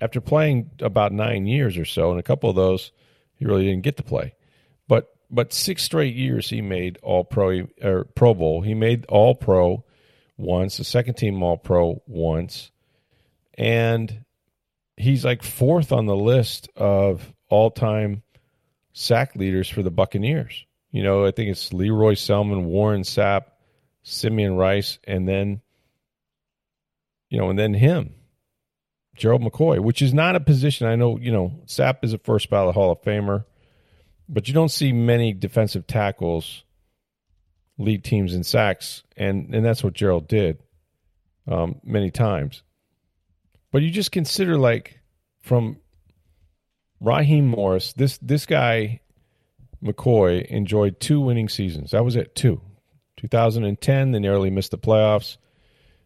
[0.02, 2.92] after playing about nine years or so, and a couple of those
[3.36, 4.34] he really didn't get to play.
[4.88, 8.62] But but six straight years he made all pro or Pro Bowl.
[8.62, 9.84] He made all pro
[10.38, 12.72] once, the second team all pro once.
[13.58, 14.26] And
[14.98, 18.24] he's like fourth on the list of all time
[18.94, 20.66] sack leaders for the Buccaneers.
[20.92, 23.48] You know, I think it's Lee Roy Selmon, Warren Sapp,
[24.04, 25.62] Simeon Rice, and then,
[27.30, 28.14] you know, and then him,
[29.16, 32.50] Gerald McCoy, which is not a position I know, you know, Sapp is a first
[32.50, 33.44] ballot Hall of Famer,
[34.28, 36.64] but you don't see many defensive tackles
[37.78, 40.60] lead teams in sacks, and, and that's what Gerald did
[41.48, 42.64] um, many times.
[43.72, 45.00] But you just consider, like,
[45.42, 45.78] from
[47.00, 49.02] Raheem Morris, this this guy
[49.84, 51.92] McCoy enjoyed two winning seasons.
[51.92, 52.62] That was it, two.
[53.18, 55.38] 2010, they nearly missed the playoffs.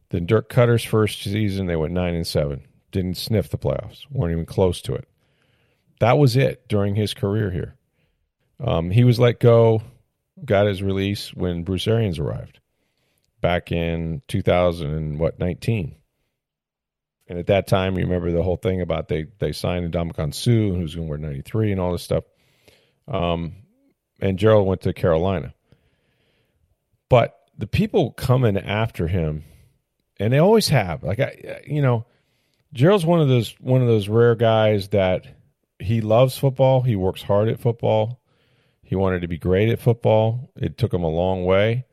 [0.10, 2.64] Then Dirk Koetter's first season, they went nine and seven.
[2.92, 4.06] Didn't sniff the playoffs.
[4.12, 5.08] weren't even close to it.
[6.00, 7.76] That was it during his career here.
[8.60, 9.82] Um, he was let go,
[10.44, 12.60] got his release when Bruce Arians arrived
[13.42, 15.96] back in 2000 and what 19.
[17.28, 20.76] And at that time, you remember the whole thing about they they signed Ndamukong Suh,
[20.76, 22.24] who's going to wear 93 and all this stuff.
[23.08, 23.54] Um,
[24.20, 25.54] and Gerald went to Carolina.
[27.08, 29.44] But the people coming after him,
[30.20, 32.06] and they always have, like I, you know,
[32.74, 35.26] Gerald's one of those one of those rare guys that
[35.78, 36.82] he loves football.
[36.82, 38.19] He works hard at football.
[38.90, 40.52] He wanted to be great at football.
[40.56, 41.86] It took him a long way,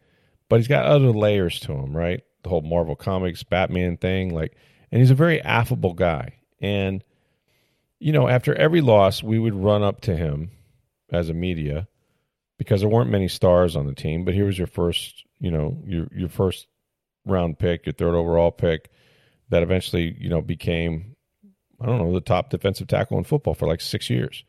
[0.48, 2.22] but he's got other layers to him, right?
[2.42, 4.56] The whole Marvel Comics Batman thing, like,
[4.90, 6.38] and he's a very affable guy.
[6.58, 7.04] And
[7.98, 10.52] you know, after every loss, we would run up to him
[11.10, 11.86] as a media
[12.56, 14.24] because there weren't many stars on the team.
[14.24, 16.66] But here was your first, you know, your your first
[17.26, 18.90] round pick, your third overall pick,
[19.50, 21.14] that eventually, you know, became
[21.78, 24.44] I don't know the top defensive tackle in football for like six years.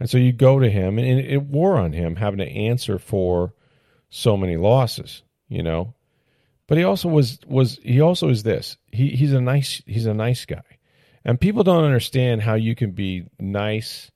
[0.00, 3.54] And so you go to him, and it, wore on him having to answer for
[4.10, 5.94] so many losses, you know.
[6.66, 8.76] But he also was was he also is this.
[8.90, 10.62] He he's a nice he's a nice guy.
[11.24, 14.10] And people don't understand how you can be nice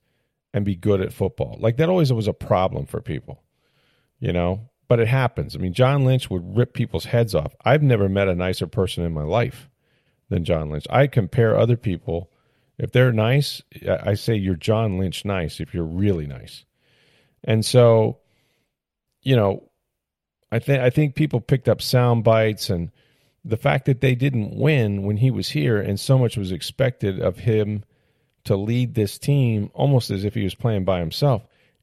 [0.52, 1.56] and be good at football.
[1.58, 3.42] Like that always was a problem for people.
[4.20, 4.68] You know?
[4.88, 5.54] But it happens.
[5.54, 7.54] I mean, John Lynch would rip people's heads off.
[7.62, 9.68] I've never met a nicer person in my life
[10.30, 10.86] than John Lynch.
[10.88, 12.30] I compare other people
[12.78, 16.64] if they're nice, I say you're John Lynch nice if you're really nice.
[17.44, 18.18] And so,
[19.22, 19.68] you know,
[20.50, 22.90] I think I think people picked up sound bites and
[23.44, 27.20] the fact that they didn't win when he was here and so much was expected
[27.20, 27.84] of him
[28.44, 31.42] to lead this team almost as if he was playing by himself.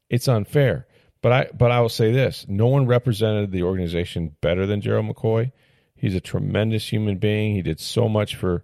[0.10, 0.88] It's unfair.
[1.22, 5.08] But I but I will say this, no one represented the organization better than Gerald
[5.08, 5.52] McCoy.
[5.96, 7.56] He's a tremendous human being.
[7.56, 8.64] He did so much for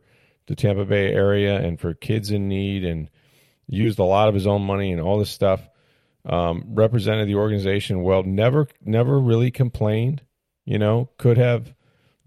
[0.52, 3.10] the Tampa Bay area and for kids in need and
[3.68, 5.62] used a lot of his own money and all this stuff.
[6.26, 8.22] Um, represented the organization well.
[8.24, 10.22] Never, never really complained.
[10.66, 11.74] You know, could have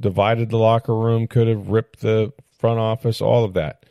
[0.00, 3.84] divided the locker room, could have ripped the front office, all of that.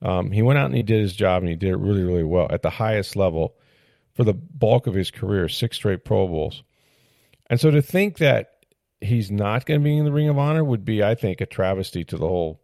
[0.00, 2.24] Um, he went out and he did his job and he did it really, really
[2.24, 3.56] well at the highest level
[4.14, 6.62] for the bulk of his career, six straight Pro Bowls.
[7.50, 8.52] And so to think that
[9.00, 11.46] he's not going to be in the Ring of Honor would be, I think, a
[11.46, 12.60] travesty to the whole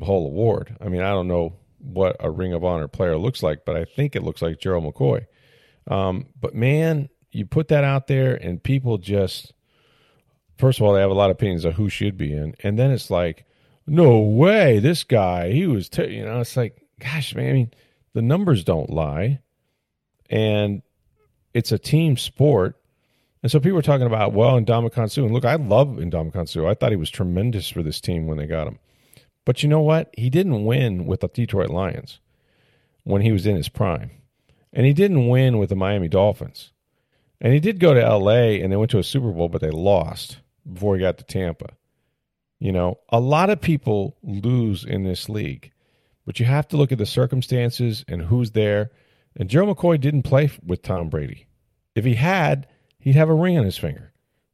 [0.00, 0.76] whole award.
[0.80, 3.84] I mean, I don't know what a Ring of Honor player looks like, but I
[3.84, 5.26] think it looks like Gerald McCoy.
[5.88, 9.52] Um, but man, you put that out there, and people just
[10.58, 12.78] first of all they have a lot of opinions of who should be in, and
[12.78, 13.44] then it's like,
[13.86, 17.70] no way, this guy he was, t-, you know, it's like, gosh, man, I mean,
[18.14, 19.40] the numbers don't lie,
[20.30, 20.82] and
[21.52, 22.76] it's a team sport.
[23.42, 25.24] And so people were talking about, well, Ndamukong Suh.
[25.24, 26.68] And look, I love Ndamukong Suh.
[26.68, 28.78] I thought he was tremendous for this team when they got him.
[29.44, 30.14] But you know what?
[30.16, 32.20] He didn't win with the Detroit Lions
[33.04, 34.10] when he was in his prime.
[34.72, 36.72] And he didn't win with the Miami Dolphins.
[37.40, 39.70] And he did go to LA and they went to a Super Bowl, but they
[39.70, 40.38] lost
[40.70, 41.70] before he got to Tampa.
[42.60, 45.72] You know, a lot of people lose in this league,
[46.24, 48.92] but you have to look at the circumstances and who's there.
[49.36, 51.46] And Joe McCoy didn't play with Tom Brady.
[51.96, 52.68] If he had,
[53.00, 54.12] he'd have a ring on his finger.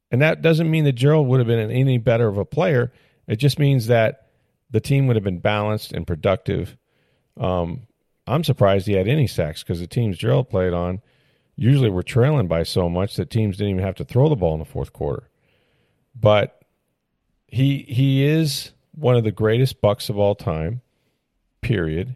[0.09, 2.91] And that doesn't mean that Gerald would have been any better of a player.
[3.27, 4.28] It just means that
[4.69, 6.77] the team would have been balanced and productive.
[7.39, 7.87] Um,
[8.27, 11.01] I'm surprised he had any sacks because the teams Gerald played on
[11.55, 14.53] usually were trailing by so much that teams didn't even have to throw the ball
[14.53, 15.29] in the fourth quarter.
[16.15, 16.63] But
[17.47, 20.81] he he is one of the greatest Bucs of all time.
[21.61, 22.15] Period.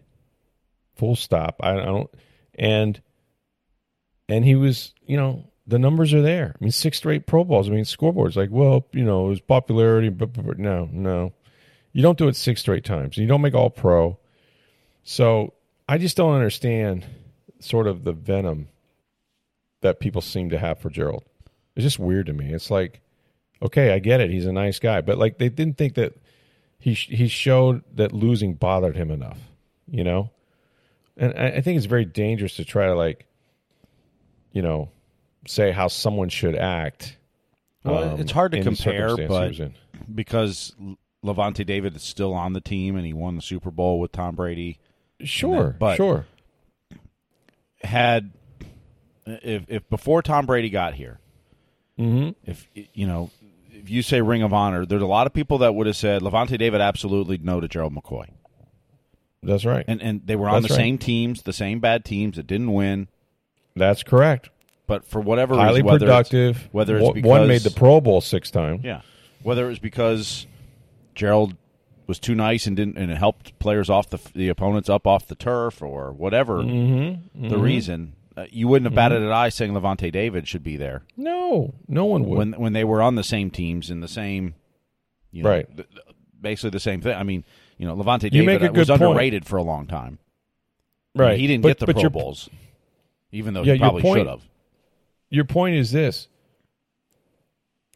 [0.95, 1.57] Full stop.
[1.61, 2.09] I, I don't
[2.55, 3.01] and
[4.29, 6.55] and he was, you know, the numbers are there.
[6.55, 7.67] I mean, six straight Pro Bowls.
[7.67, 10.09] I mean, scoreboards like, well, you know, his popularity.
[10.09, 11.33] But, but, but no, no,
[11.93, 13.17] you don't do it six straight times.
[13.17, 14.17] You don't make all pro.
[15.03, 15.53] So
[15.87, 17.05] I just don't understand
[17.59, 18.67] sort of the venom
[19.81, 21.23] that people seem to have for Gerald.
[21.75, 22.51] It's just weird to me.
[22.51, 23.01] It's like,
[23.61, 24.29] okay, I get it.
[24.29, 26.13] He's a nice guy, but like they didn't think that
[26.79, 29.39] he he showed that losing bothered him enough,
[29.87, 30.31] you know.
[31.15, 33.25] And I, I think it's very dangerous to try to like,
[34.51, 34.89] you know,
[35.47, 37.17] say how someone should act.
[37.83, 39.53] Well, um, it's hard to compare, but
[40.13, 40.73] because
[41.23, 44.35] Lavonte David is still on the team and he won the Super Bowl with Tom
[44.35, 44.77] Brady.
[45.23, 46.25] Sure, but- sure.
[47.83, 48.31] Had
[49.25, 51.19] if if before Tom Brady got here,
[51.99, 52.31] Mm-hmm.
[52.49, 53.29] if you know,
[53.71, 56.21] if you say Ring of Honor, there's a lot of people that would have said
[56.21, 58.29] Lavonte David absolutely no to Gerald McCoy,
[59.43, 59.83] That's right.
[59.87, 60.81] and and they were on That's the right.
[60.85, 63.09] same teams, the same bad teams that didn't win,
[63.75, 64.49] That's correct.
[64.87, 66.69] but for whatever Highly reason, whether it's- productive.
[66.71, 68.83] whether it's because one made the Pro Bowl six times.
[68.85, 69.01] Yeah,
[69.43, 70.47] whether it was because
[71.15, 71.55] Gerald
[72.07, 75.35] was too nice and didn't and helped players off the the opponents up off the
[75.35, 77.47] turf or whatever Mm-hmm.
[77.49, 81.03] the reason, uh, you wouldn't have batted an eye saying Lavonte David should be there
[81.15, 82.37] No, no one would.
[82.37, 84.55] when when they were on the same teams in the same,
[85.31, 85.77] you know, Right.
[85.77, 85.87] th-
[86.41, 87.15] basically the same thing.
[87.15, 87.45] I mean,
[87.77, 89.01] you know, Lavonte You David was point.
[89.01, 90.19] underrated for a long time.
[91.15, 91.39] right.
[91.39, 92.49] he didn't But- get the Pro your, Bowls,
[93.31, 94.41] even though Yeah, he probably should have.
[95.29, 96.27] Your point is this: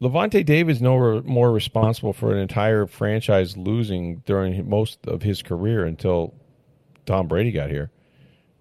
[0.02, 5.86] Lavonte David's no more responsible for an entire franchise losing during most of his career
[5.86, 6.36] until
[7.06, 7.90] Tom Brady got here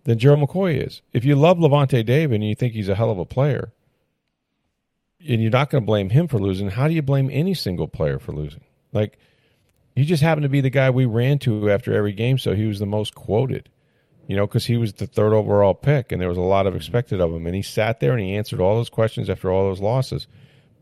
[0.04, 1.02] than Gerald McCoy is.
[1.12, 3.72] If you love Lavonte David and you think he's a hell of a player,
[5.28, 7.88] and you're not going to blame him for losing, how do you blame any single
[7.88, 8.64] player for losing?
[8.92, 9.18] Like,
[9.94, 12.66] he just happened to be the guy we ran to after every game, so he
[12.66, 13.68] was the most quoted.
[14.26, 16.74] You know, because he was the third overall pick, and there was a lot of
[16.74, 19.68] expected of him, and he sat there and he answered all those questions after all
[19.68, 20.26] those losses.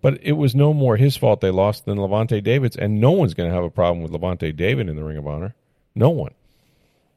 [0.05, 3.33] But it was no more his fault they lost than Lavonte David's, and no one's
[3.33, 5.55] going to have a problem with Lavonte David in the Ring of Honor.
[5.95, 6.35] No one.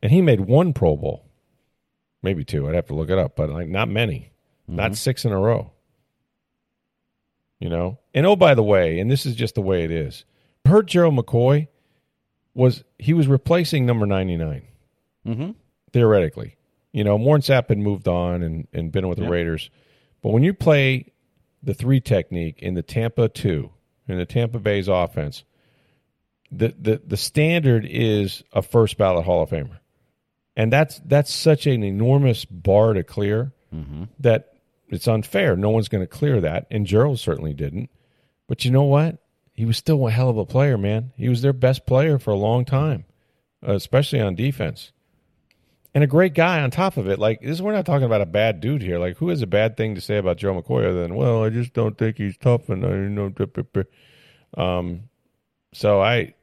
[0.01, 1.25] And he made one Pro Bowl,
[2.23, 2.65] maybe two.
[2.65, 4.31] I'd have to look it up, but like not many,
[4.69, 5.71] not six in a row.
[7.59, 10.23] You know, and oh by the way, and this is just the way it is.
[10.65, 11.67] Hurt Gerald McCoy
[12.53, 14.61] was he was replacing number ninety nine
[15.27, 15.51] Mm-hmm.
[15.91, 16.55] theoretically.
[16.93, 19.31] You know, Warren Sapp had moved on and, and been with the Yep.
[19.31, 19.69] Raiders.
[20.21, 21.11] But when you play
[21.67, 23.71] the three technique in the Tampa two,
[24.07, 25.43] in the Tampa Bay's offense,
[26.49, 29.79] the, the, the standard is a first ballot Hall of Famer.
[30.55, 33.51] And that's that's such an enormous bar to clear
[34.19, 34.53] that
[34.87, 35.57] it's unfair.
[35.57, 36.67] No one's going to clear that.
[36.71, 37.89] And Gerald certainly didn't.
[38.47, 39.17] But you know what?
[39.53, 41.11] He was still a hell of a player, man.
[41.17, 43.03] He was their best player for a long time,
[43.67, 44.93] uh, especially on defense
[45.97, 47.17] and a great guy on top of it.
[47.17, 48.99] Like this, we're not talking about a bad dude here.
[48.99, 51.49] Like who has a bad thing to say about Joe McCoy other than, well, I
[51.49, 53.29] just don't think he's tough and I know.
[53.29, 55.09] duh, duh, duh." Um,
[55.73, 56.35] so I,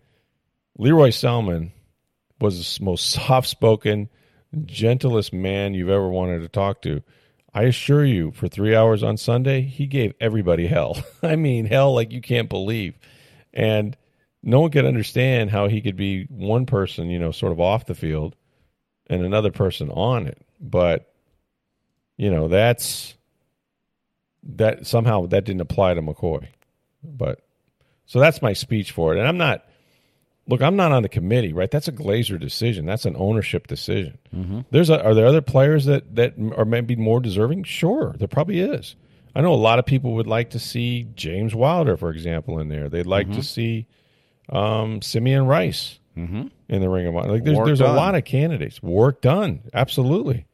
[0.76, 1.70] Lee Roy Selmon
[2.40, 4.08] was the most soft-spoken,
[4.64, 7.04] gentlest man you've ever wanted to talk to.
[7.54, 11.00] I assure you, for three hours on Sunday, he gave everybody hell.
[11.22, 12.98] I mean, hell like you can't believe.
[13.52, 13.96] And
[14.42, 17.86] no one could understand how he could be one person, you know, sort of off
[17.86, 18.34] the field
[19.08, 20.38] and another person on it.
[20.60, 21.12] But
[22.16, 23.14] you know, that's
[24.56, 26.48] that somehow that didn't apply to McCoy.
[27.02, 27.40] But
[28.06, 29.18] so that's my speech for it.
[29.18, 29.64] And I'm not
[30.46, 31.70] look, I'm not on the committee, right?
[31.70, 32.86] That's a Glazer decision.
[32.86, 34.18] That's an ownership decision.
[34.34, 34.60] Mm-hmm.
[34.70, 37.64] There's a, are there other players that that are maybe more deserving?
[37.64, 38.96] Sure, there probably is.
[39.36, 42.68] I know a lot of people would like to see James Wilder, for example, in
[42.68, 42.88] there.
[42.88, 43.40] They'd like mm-hmm.
[43.40, 43.86] to see
[44.48, 46.46] um, Simeon Rice mm-hmm.
[46.68, 47.32] in the Ring of Honor.
[47.32, 47.90] Like there's Work there's done.
[47.90, 48.82] a lot of candidates.
[48.82, 50.46] Warrick Dunn, absolutely.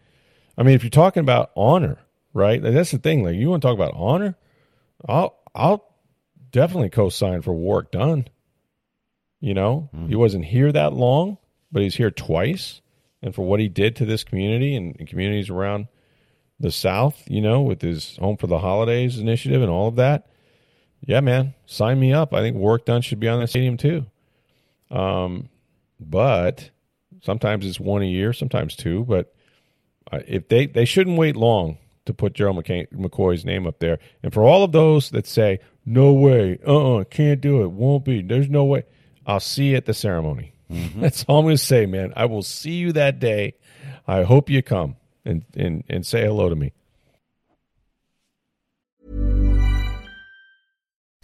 [0.56, 1.98] I mean, if you're talking about honor,
[2.32, 2.62] right?
[2.62, 3.24] That's the thing.
[3.24, 4.36] Like you want to talk about honor,
[5.08, 5.86] I'll I'll
[6.50, 8.26] definitely co-sign for Warrick Dunn.
[9.40, 10.08] You know, mm-hmm.
[10.08, 11.38] he wasn't here that long,
[11.72, 12.82] but he's here twice,
[13.22, 15.88] and for what he did to this community and, and communities around
[16.58, 20.26] the South, you know, with his Home for the Holidays initiative and all of that.
[21.00, 22.34] Yeah, man, sign me up.
[22.34, 24.04] I think Warrick Dunn should be on the stadium too.
[24.90, 25.48] Um,
[25.98, 26.70] but
[27.22, 29.04] sometimes it's one a year, sometimes two.
[29.04, 29.34] But
[30.12, 33.98] if they they shouldn't wait long to put Gerald McCain, McCoy's name up there.
[34.22, 37.70] And for all of those that say no way, uh, uh-uh, uh, can't do it,
[37.70, 38.84] won't be, there's no way,
[39.26, 40.52] I'll see you at the ceremony.
[40.70, 41.00] Mm-hmm.
[41.02, 42.12] That's all I'm going to say, man.
[42.16, 43.54] I will see you that day.
[44.06, 46.72] I hope you come and and and say hello to me.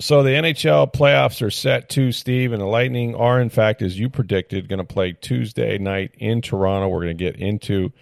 [0.00, 3.98] So the NHL playoffs are set too, Steve, and the Lightning are, in fact, as
[3.98, 6.88] you predicted, going to play Tuesday night in Toronto.
[6.88, 7.92] We're going to get into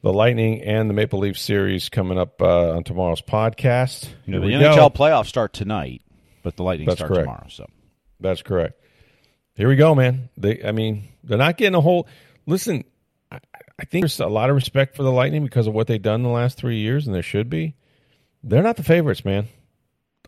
[0.00, 4.08] the Lightning and the Maple Leaf series coming up uh, on tomorrow's podcast.
[4.28, 4.90] Know, the NHL go.
[4.90, 6.02] playoffs start tonight,
[6.44, 7.24] but the Lightning That's start correct.
[7.24, 7.46] tomorrow.
[7.48, 7.66] So
[8.20, 8.80] That's correct.
[9.56, 10.28] Here we go, man.
[10.36, 12.06] They, I mean, they're not getting a whole.
[12.46, 12.84] Listen,
[13.32, 13.40] I,
[13.76, 16.22] I think there's a lot of respect for the Lightning because of what they've done
[16.22, 17.74] the last three years, and there should be.
[18.44, 19.48] They're not the favorites, man.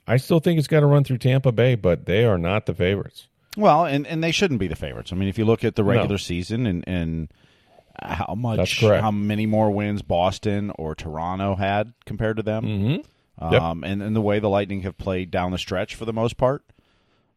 [0.07, 2.75] I still think it's got to run through Tampa Bay, but they are not the
[2.75, 3.29] favorites.
[3.57, 5.13] Well, and, and they shouldn't be the favorites.
[5.13, 6.17] I mean, if you look at the regular no.
[6.17, 7.33] season and, and
[8.01, 13.53] how much, how many more wins Boston or Toronto had compared to them, mm-hmm.
[13.53, 13.63] yep.
[13.63, 16.37] um, and, and the way the Lightning have played down the stretch for the most
[16.37, 16.63] part,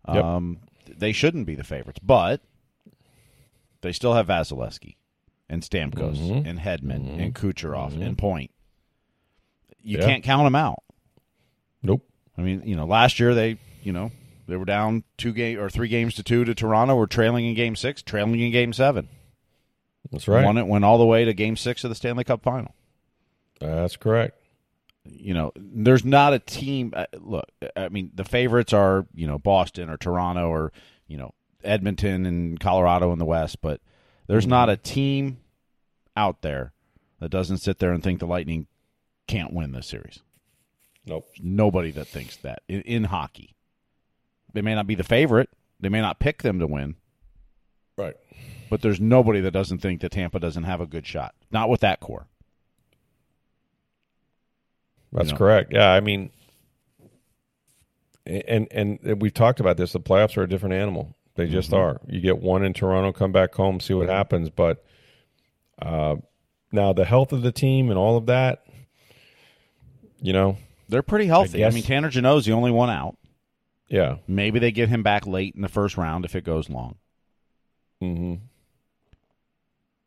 [0.06, 2.42] um, yep they shouldn't be the favorites, but
[3.82, 4.96] they still have Vasilevskiy
[5.50, 6.48] and Stamkos mm-hmm.
[6.48, 7.20] and Hedman mm-hmm.
[7.20, 8.02] and Kucherov mm-hmm.
[8.02, 8.52] and Point.
[9.82, 10.06] You yeah.
[10.06, 10.84] can't count them out.
[11.82, 12.06] Nope.
[12.40, 14.12] I mean, you know, last year they, you know,
[14.48, 16.96] they were down two game or three games to two to Toronto.
[16.96, 19.10] Were trailing in Game Six, trailing in Game Seven.
[20.12, 20.46] That's right.
[20.46, 22.74] Won it, went all the way to Game Six of the Stanley Cup Final.
[23.60, 24.40] That's correct
[25.06, 26.94] you know, there's not a team.
[26.96, 30.72] Uh, look, I mean, the favorites are you know Boston or Toronto or
[31.08, 31.34] you know
[31.64, 33.82] Edmonton and Colorado in the West, but
[34.28, 34.52] there's mm-hmm.
[34.52, 35.40] not a team
[36.16, 36.74] out there
[37.20, 38.68] that doesn't sit there and think the Lightning
[39.28, 40.22] can't win this series.
[41.10, 41.28] Nope.
[41.42, 43.56] Nobody that thinks that in, in hockey.
[44.54, 45.50] They may not be the favorite.
[45.80, 46.96] They may not pick them to win.
[47.98, 48.16] Right.
[48.70, 51.34] But there's nobody that doesn't think that Tampa doesn't have a good shot.
[51.52, 52.28] Not with that core.
[55.12, 55.38] That's you know?
[55.38, 55.74] correct.
[55.74, 56.30] Yeah, I mean,
[58.28, 59.94] and and we've talked about this.
[59.94, 61.16] The playoffs are a different animal.
[61.36, 61.80] They just mm-hmm.
[61.80, 62.02] are.
[62.08, 64.52] You get one in Toronto, come back home, see what happens.
[64.52, 64.84] But
[65.82, 66.18] uh,
[66.72, 68.66] now the health of the team and all of that,
[70.22, 70.58] you know,
[70.90, 71.64] they're pretty healthy.
[71.64, 73.18] I, I mean, Tanner Jeannot's the only one out.
[73.88, 76.96] Yeah, maybe they get him back late in the first round if it goes long.
[78.02, 78.36] Hmm.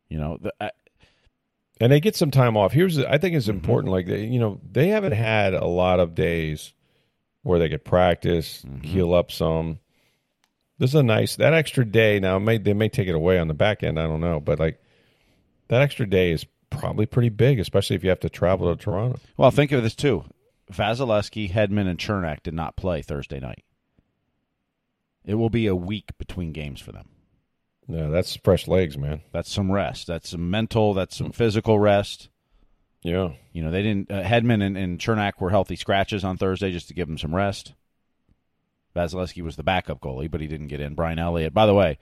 [0.09, 0.71] You know, the, I,
[1.79, 2.71] and they get some time off.
[2.71, 3.57] Here's, I think it's mm-hmm.
[3.57, 3.87] important.
[3.87, 3.93] Mm-hmm.
[3.93, 6.73] Like they, you know, they haven't had a lot of days
[7.41, 8.87] where they could practice, mm-hmm.
[8.87, 9.79] heal up some.
[10.77, 12.19] This is a nice that extra day.
[12.19, 13.99] Now, may, they may take it away on the back end.
[13.99, 14.81] I don't know, but like
[15.67, 19.19] that extra day is probably pretty big, especially if you have to travel to Toronto.
[19.35, 20.25] Well, think of this too:
[20.71, 23.63] Vasilevskiy, Hedman, and Cernak did not play Thursday night.
[25.25, 27.09] It will be a week between games for them.
[27.87, 29.21] Yeah, that's fresh legs, man.
[29.31, 30.07] That's some rest.
[30.07, 30.93] That's some mental.
[30.93, 32.29] That's some physical rest.
[33.01, 33.33] Yeah.
[33.51, 34.09] You know, they didn't.
[34.09, 37.35] Uh, Hedman and, and Cernak were healthy scratches on Thursday just to give them some
[37.35, 37.73] rest.
[38.95, 40.95] Vasilevskiy was the backup goalie, but he didn't get in.
[40.95, 41.53] Brian Elliott.
[41.53, 41.97] By the way,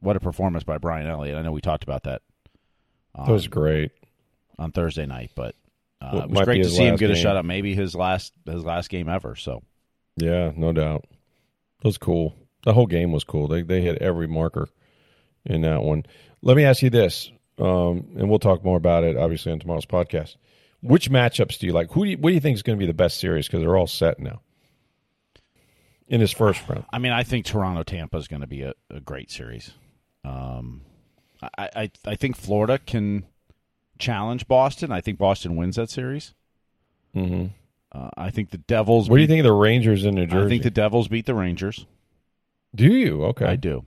[0.00, 1.36] what a performance by Brian Elliott.
[1.36, 2.22] I know we talked about that.
[3.14, 3.92] Um, that was great
[4.58, 5.54] on Thursday night, but
[6.02, 7.26] uh, well, it was great to see him get game.
[7.26, 7.44] a shutout.
[7.44, 9.36] Maybe his last his last game ever.
[9.36, 9.62] So.
[10.16, 11.04] Yeah, no doubt.
[11.08, 12.34] It was cool.
[12.64, 13.48] The whole game was cool.
[13.48, 14.68] They they hit every marker
[15.44, 16.04] in that one.
[16.42, 19.86] Let me ask you this, um, and we'll talk more about it obviously on tomorrow's
[19.86, 20.36] podcast.
[20.80, 21.92] Which matchups do you like?
[21.92, 23.46] Who do you, what do you think is going to be the best series?
[23.46, 24.40] Because they're all set now
[26.08, 26.84] in his first round.
[26.92, 29.70] I mean, I think Toronto Tampa is going to be a, a great series.
[30.24, 30.82] Um,
[31.40, 33.24] I, I I think Florida can
[33.98, 34.92] challenge Boston.
[34.92, 36.34] I think Boston wins that series.
[37.14, 37.46] Mm-hmm.
[37.92, 39.10] Uh, I think the Devils.
[39.10, 40.46] What do you think of the Rangers in New Jersey?
[40.46, 41.86] I think the Devils beat the Rangers.
[42.74, 43.24] do you?
[43.26, 43.44] Okay.
[43.46, 43.84] I do.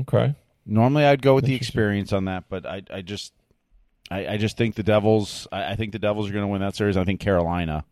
[0.00, 0.34] Okay.
[0.66, 3.32] Normally, I'd go with the experience on that, but I, I just,
[4.10, 5.48] I, I just think the Devils.
[5.50, 6.98] I, I think the Devils are going to win that series.
[6.98, 7.86] I think Carolina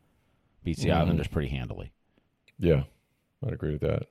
[0.62, 0.96] beats the Mhm.
[0.96, 1.92] Islanders pretty handily.
[2.58, 2.82] Yeah,
[3.46, 4.08] I'd agree with that.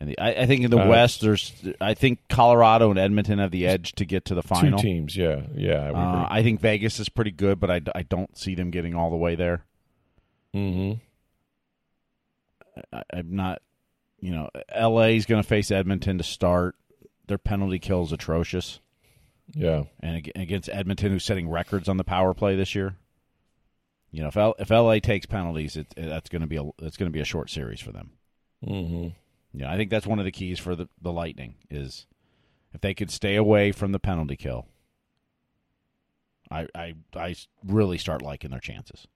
[0.00, 1.52] And the, I, I think in the Uh, West, there's.
[1.80, 4.78] I think Colorado and Edmonton have the edge to get to the final.
[4.78, 5.14] Two teams.
[5.16, 5.90] Yeah, yeah.
[5.94, 6.28] I Uh.
[6.30, 9.16] I think Vegas is pretty good, but I, I don't see them getting all the
[9.16, 9.64] way there.
[12.92, 13.62] I, I'm not,
[14.20, 16.76] you know, LA is going to face Edmonton to start.
[17.26, 18.80] Their penalty kill is atrocious,
[19.54, 19.84] Yeah.
[20.00, 22.96] and against Edmonton, who's setting records on the power play this year.
[24.10, 26.64] You know, if L, if LA takes penalties, it, it- that's going to be a
[26.80, 28.10] it's going to be a short series for them.
[28.66, 29.08] Mm-hmm.
[29.52, 32.06] Yeah, I think that's one of the keys for the the Lightning is
[32.72, 34.66] if they could stay away from the penalty kill.
[36.50, 39.06] I I I really start liking their chances.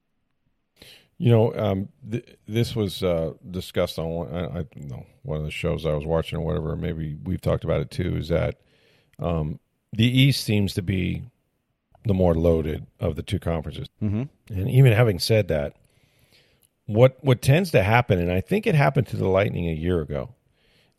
[1.16, 5.38] You know, um, th- this was uh, discussed on one, I, I don't know one
[5.38, 6.74] of the shows I was watching or whatever.
[6.74, 8.16] Maybe we've talked about it too.
[8.16, 8.60] Is that
[9.20, 9.60] um,
[9.92, 11.22] the East seems to be
[12.04, 13.88] the more loaded of the two conferences.
[14.02, 14.24] Mm-hmm.
[14.52, 15.74] And even having said that,
[16.86, 20.00] what what tends to happen, and I think it happened to the Lightning a year
[20.00, 20.34] ago,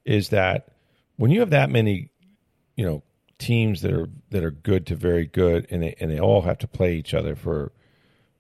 [0.03, 0.69] is that
[1.17, 2.09] when you have that many,
[2.75, 3.03] you know,
[3.38, 6.57] teams that are that are good to very good, and they and they all have
[6.59, 7.71] to play each other for,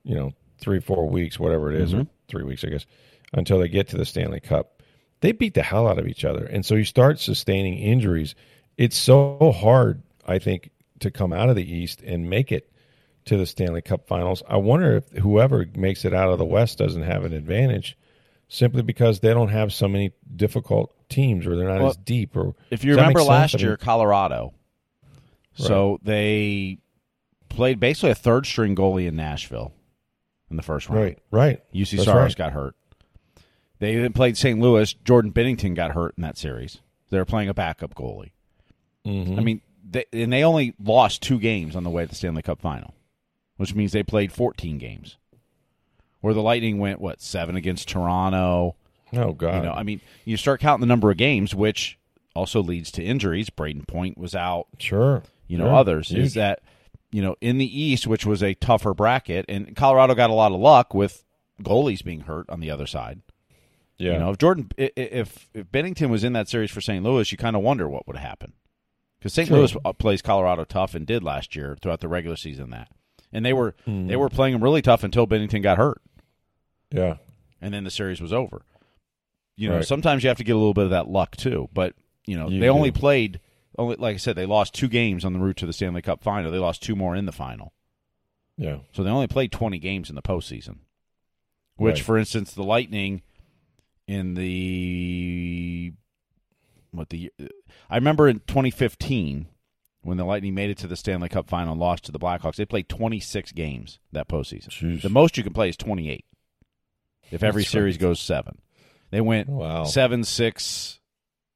[0.03, 2.09] you know, three four weeks, whatever it is, or mm-hmm.
[2.27, 2.85] three weeks, I guess,
[3.33, 4.81] until they get to the Stanley Cup.
[5.21, 8.35] They beat the hell out of each other, and so you start sustaining injuries.
[8.77, 12.69] It's so hard, I think, to come out of the East and make it
[13.25, 14.43] to the Stanley Cup Finals.
[14.47, 17.97] I wonder if whoever makes it out of the West doesn't have an advantage,
[18.47, 22.35] simply because they don't have so many difficult teams, or they're not Well, as deep.
[22.37, 24.53] Or If you remember last year, Colorado.
[25.57, 26.79] So they
[27.49, 29.71] played basically a third string goalie in Nashville
[30.51, 31.01] in the first round.
[31.01, 32.35] right, right, Juuse That's Saros right.
[32.35, 32.75] got hurt.
[33.79, 34.59] They then played St.
[34.59, 34.93] Louis.
[34.93, 36.79] Jordan Binnington got hurt in that series.
[37.09, 38.31] They were playing a backup goalie.
[39.05, 39.37] Mhm.
[39.37, 42.41] I mean, they, and they only lost two games on the way to the Stanley
[42.41, 42.93] Cup final,
[43.57, 45.17] which means they played 14 games.
[46.21, 48.75] Where the Lightning went, what, seven against Toronto?
[49.13, 51.97] Oh God, You know, I mean, you start counting the number of games, which
[52.35, 53.49] also leads to injuries.
[53.49, 54.67] Brayden Point was out.
[54.79, 55.23] sure.
[55.47, 55.73] You know, Sure.
[55.75, 56.19] others Huge.
[56.25, 56.61] is that
[57.11, 60.51] you know in the East, which was a tougher bracket, and Colorado got a lot
[60.51, 61.23] of luck with
[61.61, 63.21] goalies being hurt on the other side.
[63.99, 67.03] yeah, You know, if Jordan, if if Binnington was in that series for St.
[67.05, 68.53] Louis, you kind of wonder what would happen
[69.19, 69.47] because St.
[69.47, 69.59] True.
[69.59, 72.71] Louis uh, plays Colorado tough and did last year throughout the regular season.
[72.71, 72.89] That
[73.35, 74.07] and they were Mm-hmm.
[74.07, 76.01] they were playing them really tough until Binnington got hurt,
[76.91, 77.17] yeah,
[77.61, 78.61] and then the series was over.
[79.57, 79.85] You know, Right.
[79.85, 81.93] sometimes you have to get a little bit of that luck too, but
[82.25, 83.39] you know You they only played
[83.77, 86.21] only like I said they lost two games on the route to the Stanley Cup
[86.23, 86.49] final.
[86.51, 87.73] They lost two more in the final.
[88.57, 88.77] yeah.
[88.93, 90.77] So they only played 20 games in the postseason.
[91.77, 92.03] Which, Right.
[92.05, 93.21] for instance, the Lightning
[94.07, 95.93] in the
[96.91, 97.31] what the
[97.89, 99.47] I remember in 2015
[100.05, 102.55] when the Lightning made it to the Stanley Cup final and lost to the Blackhawks.
[102.55, 104.69] They played 26 games that postseason.
[104.69, 105.01] Jeez.
[105.01, 106.23] The most you can play is 28.
[107.31, 108.01] If every That's series right.
[108.01, 108.59] goes seven,
[109.11, 109.83] they went oh, Wow.
[109.85, 110.99] seven six,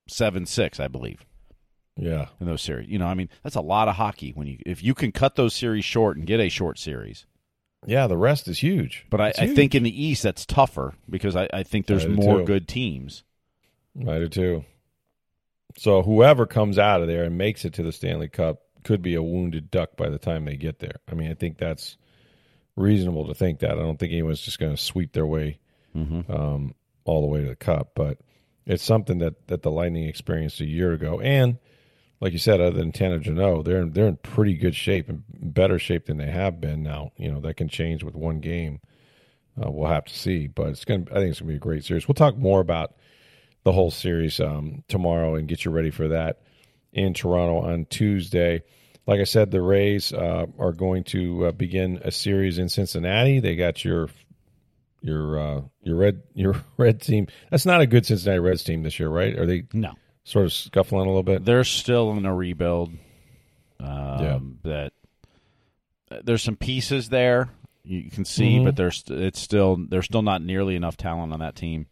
[0.08, 1.24] seven six, I believe
[1.96, 2.90] Yeah, in those series.
[2.90, 5.36] You know, I mean, that's a lot of hockey when you if you can cut
[5.36, 7.28] those series short and get a short series.
[7.86, 8.08] yeah.
[8.08, 9.06] The rest is huge.
[9.12, 12.08] But I, It's I think in the East that's tougher because I, I think there's
[12.08, 12.46] more too.
[12.46, 13.24] good teams.
[14.02, 14.66] I do too.
[15.78, 19.16] So whoever comes out of there and makes it to the Stanley Cup could be
[19.16, 20.96] a wounded duck by the time they get there.
[21.10, 21.98] I mean, I think that's
[22.76, 23.72] reasonable to think that.
[23.72, 25.60] I don't think anyone's just going to sweep their way
[25.96, 26.32] Mm-hmm.
[26.32, 28.20] um, all the way to the cup, but
[28.68, 31.20] it's something that, that the Lightning experienced a year ago.
[31.20, 31.58] And
[32.22, 35.24] like you said, other than Tanner Jeannot, they're in, they're in pretty good shape and
[35.28, 37.12] better shape than they have been now.
[37.18, 38.82] You know that can change with one game.
[39.60, 41.08] Uh, we'll have to see, but it's going.
[41.12, 42.08] I think it's going to be a great series.
[42.08, 42.94] We'll talk more about
[43.64, 46.42] the whole series um, tomorrow and get you ready for that
[46.94, 48.64] in Toronto on Tuesday.
[49.06, 53.40] Like I said, the Rays uh, are going to uh, begin a series in Cincinnati.
[53.40, 54.10] They got your
[55.02, 57.28] your uh, your red your red team.
[57.52, 59.38] That's not a good Cincinnati Reds team this year, right?
[59.38, 59.94] Are they No,
[60.24, 61.44] sort of scuffling a little bit?
[61.46, 62.92] they're still in a rebuild.
[63.80, 64.92] Um, That
[66.24, 67.50] there's some pieces there
[67.84, 68.66] you can see, Mhm.
[68.66, 71.88] but there's it's still there's still not nearly enough talent on that team.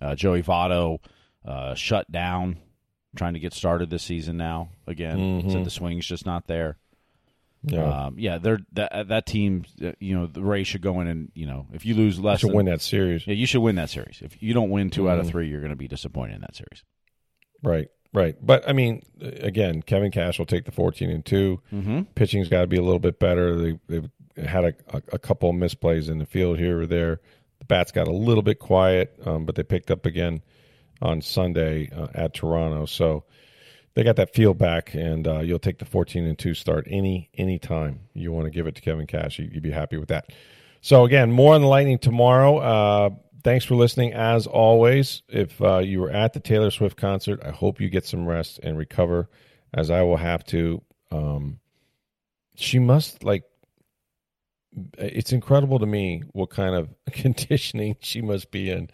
[0.00, 0.98] Uh, Joey Votto
[1.44, 2.58] uh, shut down,
[3.16, 5.42] trying to get started this season now again.
[5.42, 5.52] Mhm.
[5.52, 6.76] Said the swing's just not there.
[7.62, 9.64] Yeah, Um, yeah, they're that that team.
[9.82, 12.40] uh, You know, the Rays should go in and you know, if you lose less,
[12.40, 13.26] should than, win that series.
[13.26, 14.20] Yeah, you should win that series.
[14.22, 15.30] If you don't win 2 out of Mhm.
[15.30, 16.84] three, you're going to be disappointed in that series.
[17.64, 18.36] Right, right.
[18.40, 21.60] But I mean, again, Kevin Cash will take the fourteen and two.
[21.72, 22.02] Mm-hmm.
[22.14, 23.56] Pitching's got to be a little bit better.
[23.56, 24.10] They, they've
[24.46, 27.20] had a, a, a couple of misplays in the field here or there.
[27.58, 30.42] The bats got a little bit quiet, um, but they picked up again
[31.00, 32.86] on Sunday uh, at Toronto.
[32.86, 33.24] So
[33.94, 37.30] they got that field back, and uh, you'll take the fourteen and two start any
[37.34, 39.38] any time you want to give it to Kevin Cash.
[39.38, 40.32] You, you'd be happy with that.
[40.82, 42.58] So again, more on the Lightning tomorrow.
[42.58, 43.10] Uh,
[43.42, 44.12] thanks for listening.
[44.12, 48.04] As always, if uh, you were at the Taylor Swift concert, I hope you get
[48.04, 49.28] some rest and recover,
[49.72, 50.82] as I will have to.
[51.10, 51.58] Um,
[52.54, 53.44] she must like.
[54.98, 58.90] It's incredible to me what kind of conditioning she must be in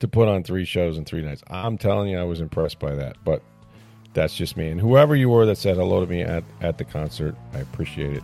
[0.00, 1.42] to put on three shows in three nights.
[1.48, 3.16] I'm telling you, I was impressed by that.
[3.24, 3.42] But
[4.14, 4.68] that's just me.
[4.68, 8.16] And whoever you were that said hello to me at, at the concert, I appreciate
[8.16, 8.22] it.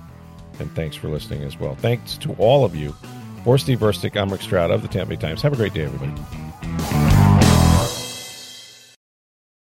[0.58, 1.74] And thanks for listening as well.
[1.74, 2.94] Thanks to all of you.
[3.44, 5.42] For Steve Versnick, I'm Rick Stroud of the Tampa Bay Times.
[5.42, 7.09] Have a great day, everybody.